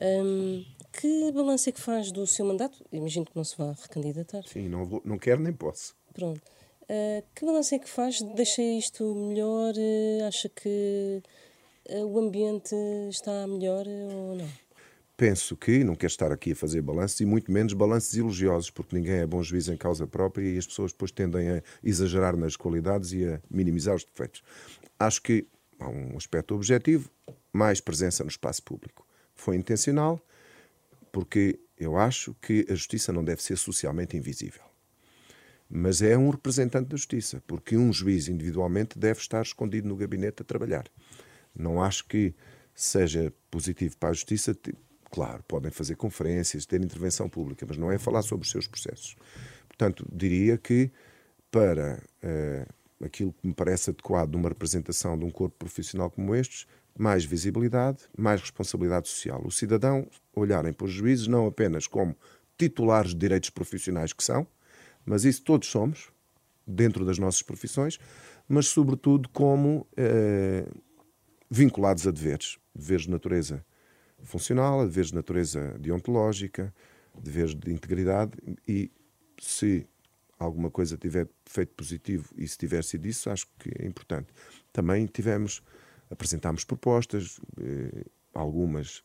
Um, 0.00 0.64
que 0.92 1.32
balanço 1.32 1.68
é 1.68 1.72
que 1.72 1.80
faz 1.80 2.12
do 2.12 2.26
seu 2.26 2.44
mandato? 2.44 2.84
Imagino 2.92 3.26
que 3.26 3.34
não 3.34 3.42
se 3.42 3.56
vá 3.56 3.72
recandidatar. 3.72 4.44
Sim, 4.46 4.68
não, 4.68 4.84
vou, 4.84 5.02
não 5.04 5.18
quero 5.18 5.40
nem 5.40 5.52
posso. 5.52 5.96
Pronto. 6.14 6.40
Uh, 6.84 7.22
que 7.34 7.44
balanço 7.44 7.74
é 7.74 7.78
que 7.78 7.88
faz? 7.88 8.22
Deixa 8.22 8.62
isto 8.62 9.14
melhor? 9.14 9.74
acha 10.26 10.48
que 10.48 11.22
o 11.88 12.18
ambiente 12.18 12.74
está 13.08 13.46
melhor 13.48 13.84
ou 13.88 14.36
não? 14.36 14.48
Penso 15.20 15.54
que, 15.54 15.84
não 15.84 15.94
quero 15.94 16.10
estar 16.10 16.32
aqui 16.32 16.52
a 16.52 16.56
fazer 16.56 16.80
balanços, 16.80 17.20
e 17.20 17.26
muito 17.26 17.52
menos 17.52 17.74
balanços 17.74 18.16
elogiosos, 18.16 18.70
porque 18.70 18.96
ninguém 18.96 19.16
é 19.16 19.26
bom 19.26 19.42
juiz 19.42 19.68
em 19.68 19.76
causa 19.76 20.06
própria 20.06 20.48
e 20.48 20.56
as 20.56 20.66
pessoas 20.66 20.92
depois 20.92 21.10
tendem 21.10 21.50
a 21.50 21.62
exagerar 21.84 22.34
nas 22.38 22.56
qualidades 22.56 23.12
e 23.12 23.26
a 23.26 23.38
minimizar 23.50 23.94
os 23.94 24.02
defeitos. 24.02 24.42
Acho 24.98 25.20
que 25.20 25.46
há 25.78 25.86
um 25.90 26.16
aspecto 26.16 26.54
objetivo, 26.54 27.10
mais 27.52 27.82
presença 27.82 28.24
no 28.24 28.30
espaço 28.30 28.62
público. 28.62 29.06
Foi 29.34 29.56
intencional, 29.56 30.18
porque 31.12 31.60
eu 31.76 31.98
acho 31.98 32.34
que 32.40 32.64
a 32.70 32.74
justiça 32.74 33.12
não 33.12 33.22
deve 33.22 33.42
ser 33.42 33.58
socialmente 33.58 34.16
invisível. 34.16 34.62
Mas 35.68 36.00
é 36.00 36.16
um 36.16 36.30
representante 36.30 36.88
da 36.88 36.96
justiça, 36.96 37.42
porque 37.46 37.76
um 37.76 37.92
juiz 37.92 38.26
individualmente 38.26 38.98
deve 38.98 39.20
estar 39.20 39.42
escondido 39.42 39.86
no 39.86 39.96
gabinete 39.96 40.40
a 40.40 40.46
trabalhar. 40.46 40.86
Não 41.54 41.82
acho 41.82 42.06
que 42.06 42.34
seja 42.74 43.30
positivo 43.50 43.98
para 43.98 44.08
a 44.08 44.12
justiça 44.14 44.54
Claro, 45.10 45.42
podem 45.48 45.70
fazer 45.70 45.96
conferências, 45.96 46.64
ter 46.64 46.80
intervenção 46.80 47.28
pública, 47.28 47.66
mas 47.68 47.76
não 47.76 47.90
é 47.90 47.98
falar 47.98 48.22
sobre 48.22 48.44
os 48.44 48.50
seus 48.50 48.66
processos. 48.66 49.16
Portanto, 49.66 50.06
diria 50.12 50.56
que 50.56 50.90
para 51.50 52.00
uh, 52.22 53.04
aquilo 53.04 53.32
que 53.32 53.46
me 53.46 53.54
parece 53.54 53.90
adequado 53.90 54.32
numa 54.32 54.48
representação 54.48 55.18
de 55.18 55.24
um 55.24 55.30
corpo 55.30 55.56
profissional 55.58 56.10
como 56.10 56.34
estes, 56.34 56.66
mais 56.96 57.24
visibilidade, 57.24 57.98
mais 58.16 58.40
responsabilidade 58.40 59.08
social. 59.08 59.42
O 59.44 59.50
cidadão 59.50 60.06
olharem 60.34 60.72
para 60.72 60.84
os 60.84 60.92
juízes 60.92 61.26
não 61.26 61.46
apenas 61.46 61.86
como 61.86 62.14
titulares 62.58 63.10
de 63.10 63.16
direitos 63.16 63.50
profissionais 63.50 64.12
que 64.12 64.22
são, 64.22 64.46
mas 65.04 65.24
isso 65.24 65.42
todos 65.42 65.68
somos, 65.68 66.10
dentro 66.66 67.04
das 67.04 67.18
nossas 67.18 67.42
profissões, 67.42 67.98
mas 68.46 68.66
sobretudo 68.66 69.28
como 69.30 69.86
eh, 69.96 70.66
vinculados 71.50 72.06
a 72.06 72.10
deveres, 72.10 72.58
deveres 72.74 73.04
de 73.04 73.10
natureza 73.10 73.64
funcional, 74.22 74.80
a 74.80 74.84
deveres 74.84 75.08
de 75.08 75.16
natureza 75.16 75.78
deontológica, 75.78 76.74
deveres 77.18 77.54
de 77.54 77.72
integridade 77.72 78.32
e 78.66 78.90
se 79.40 79.86
alguma 80.38 80.70
coisa 80.70 80.96
tiver 80.96 81.28
feito 81.44 81.74
positivo 81.74 82.32
e 82.36 82.46
se 82.48 82.56
tiver 82.56 82.82
sido 82.82 83.06
isso, 83.06 83.28
acho 83.30 83.46
que 83.58 83.70
é 83.78 83.86
importante. 83.86 84.28
Também 84.72 85.06
tivemos, 85.06 85.62
apresentámos 86.10 86.64
propostas, 86.64 87.40
eh, 87.60 88.04
algumas 88.32 89.02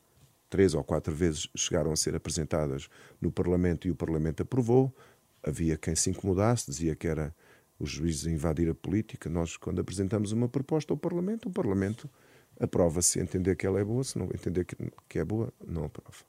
três 0.49 0.73
ou 0.73 0.83
quatro 0.83 1.13
vezes 1.13 1.49
chegaram 1.55 1.91
a 1.91 1.95
ser 1.95 2.15
apresentadas 2.15 2.87
no 3.19 3.31
Parlamento 3.31 3.87
e 3.87 3.91
o 3.91 3.95
Parlamento 3.95 4.43
aprovou. 4.43 4.95
Havia 5.43 5.77
quem 5.77 5.95
se 5.95 6.09
incomodasse, 6.09 6.71
dizia 6.71 6.95
que 6.95 7.07
era 7.07 7.35
os 7.77 7.89
juízes 7.89 8.25
a 8.27 8.31
invadir 8.31 8.69
a 8.69 8.73
política. 8.73 9.29
Nós, 9.29 9.57
quando 9.57 9.81
apresentamos 9.81 10.31
uma 10.31 10.47
proposta 10.47 10.93
ao 10.93 10.97
Parlamento, 10.97 11.49
o 11.49 11.51
Parlamento 11.51 12.09
aprova 12.59 13.01
se 13.01 13.19
entender 13.19 13.55
que 13.55 13.65
ela 13.65 13.79
é 13.79 13.83
boa, 13.83 14.03
se 14.03 14.17
não 14.17 14.25
entender 14.25 14.65
que 14.65 15.19
é 15.19 15.23
boa, 15.23 15.53
não 15.65 15.85
aprova. 15.85 16.23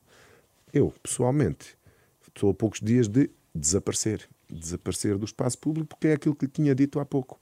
Eu, 0.73 0.93
pessoalmente, 1.03 1.77
estou 2.27 2.51
a 2.51 2.55
poucos 2.55 2.81
dias 2.81 3.09
de 3.09 3.31
desaparecer 3.55 4.29
desaparecer 4.49 5.19
do 5.19 5.25
espaço 5.25 5.59
público, 5.59 5.89
porque 5.89 6.09
é 6.09 6.13
aquilo 6.15 6.35
que 6.35 6.47
lhe 6.47 6.51
tinha 6.51 6.75
dito 6.75 7.01
há 7.01 7.05
pouco. 7.05 7.41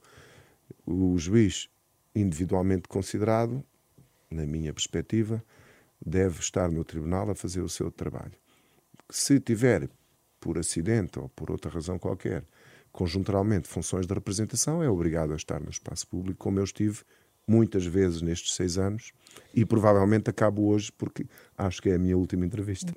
O 0.85 1.17
juiz, 1.17 1.69
individualmente 2.15 2.87
considerado, 2.87 3.63
na 4.29 4.45
minha 4.45 4.73
perspectiva, 4.73 5.43
deve 6.03 6.39
estar 6.39 6.69
no 6.71 6.83
tribunal 6.83 7.29
a 7.29 7.35
fazer 7.35 7.61
o 7.61 7.69
seu 7.69 7.91
trabalho. 7.91 8.33
Se 9.09 9.39
tiver, 9.39 9.89
por 10.39 10.57
acidente 10.57 11.19
ou 11.19 11.29
por 11.29 11.51
outra 11.51 11.69
razão 11.69 11.99
qualquer, 11.99 12.43
conjunturalmente 12.91 13.67
funções 13.67 14.07
de 14.07 14.13
representação, 14.13 14.81
é 14.81 14.89
obrigado 14.89 15.33
a 15.33 15.35
estar 15.35 15.59
no 15.59 15.69
espaço 15.69 16.07
público, 16.07 16.39
como 16.39 16.59
eu 16.59 16.63
estive 16.63 17.03
muitas 17.47 17.85
vezes 17.85 18.21
nestes 18.21 18.53
seis 18.53 18.77
anos 18.77 19.11
e 19.53 19.65
provavelmente 19.65 20.29
acabo 20.29 20.67
hoje 20.67 20.91
porque 20.91 21.25
acho 21.57 21.81
que 21.81 21.89
é 21.89 21.95
a 21.95 21.99
minha 21.99 22.17
última 22.17 22.45
entrevista. 22.45 22.93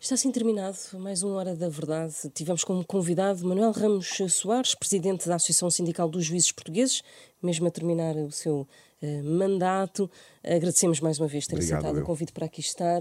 Está 0.00 0.14
assim 0.14 0.30
terminado 0.30 0.76
mais 0.94 1.22
uma 1.24 1.34
Hora 1.34 1.56
da 1.56 1.68
Verdade. 1.68 2.14
Tivemos 2.32 2.62
como 2.62 2.84
convidado 2.84 3.44
Manuel 3.44 3.72
Ramos 3.72 4.08
Soares, 4.30 4.74
presidente 4.74 5.28
da 5.28 5.34
Associação 5.34 5.70
Sindical 5.70 6.08
dos 6.08 6.24
Juízes 6.24 6.52
Portugueses, 6.52 7.02
mesmo 7.42 7.66
a 7.66 7.70
terminar 7.70 8.16
o 8.16 8.30
seu 8.30 8.66
uh, 9.02 9.24
mandato. 9.24 10.08
Agradecemos 10.44 11.00
mais 11.00 11.18
uma 11.18 11.26
vez 11.26 11.48
ter 11.48 11.56
Obrigado, 11.56 11.78
aceitado 11.78 11.96
eu. 11.96 12.04
o 12.04 12.06
convite 12.06 12.32
para 12.32 12.46
aqui 12.46 12.60
estar. 12.60 13.00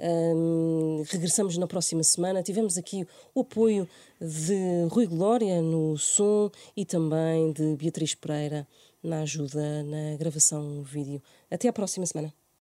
Um, 0.00 1.02
regressamos 1.08 1.58
na 1.58 1.66
próxima 1.66 2.04
semana. 2.04 2.40
Tivemos 2.40 2.78
aqui 2.78 3.04
o 3.34 3.40
apoio 3.40 3.88
de 4.20 4.86
Rui 4.90 5.06
Glória 5.08 5.60
no 5.60 5.98
som 5.98 6.52
e 6.76 6.84
também 6.84 7.52
de 7.52 7.74
Beatriz 7.74 8.14
Pereira 8.14 8.64
na 9.08 9.22
ajuda 9.22 9.82
na 9.82 10.16
gravação 10.16 10.82
vídeo. 10.82 11.22
Até 11.50 11.68
à 11.68 11.72
próxima 11.72 12.06
semana. 12.06 12.37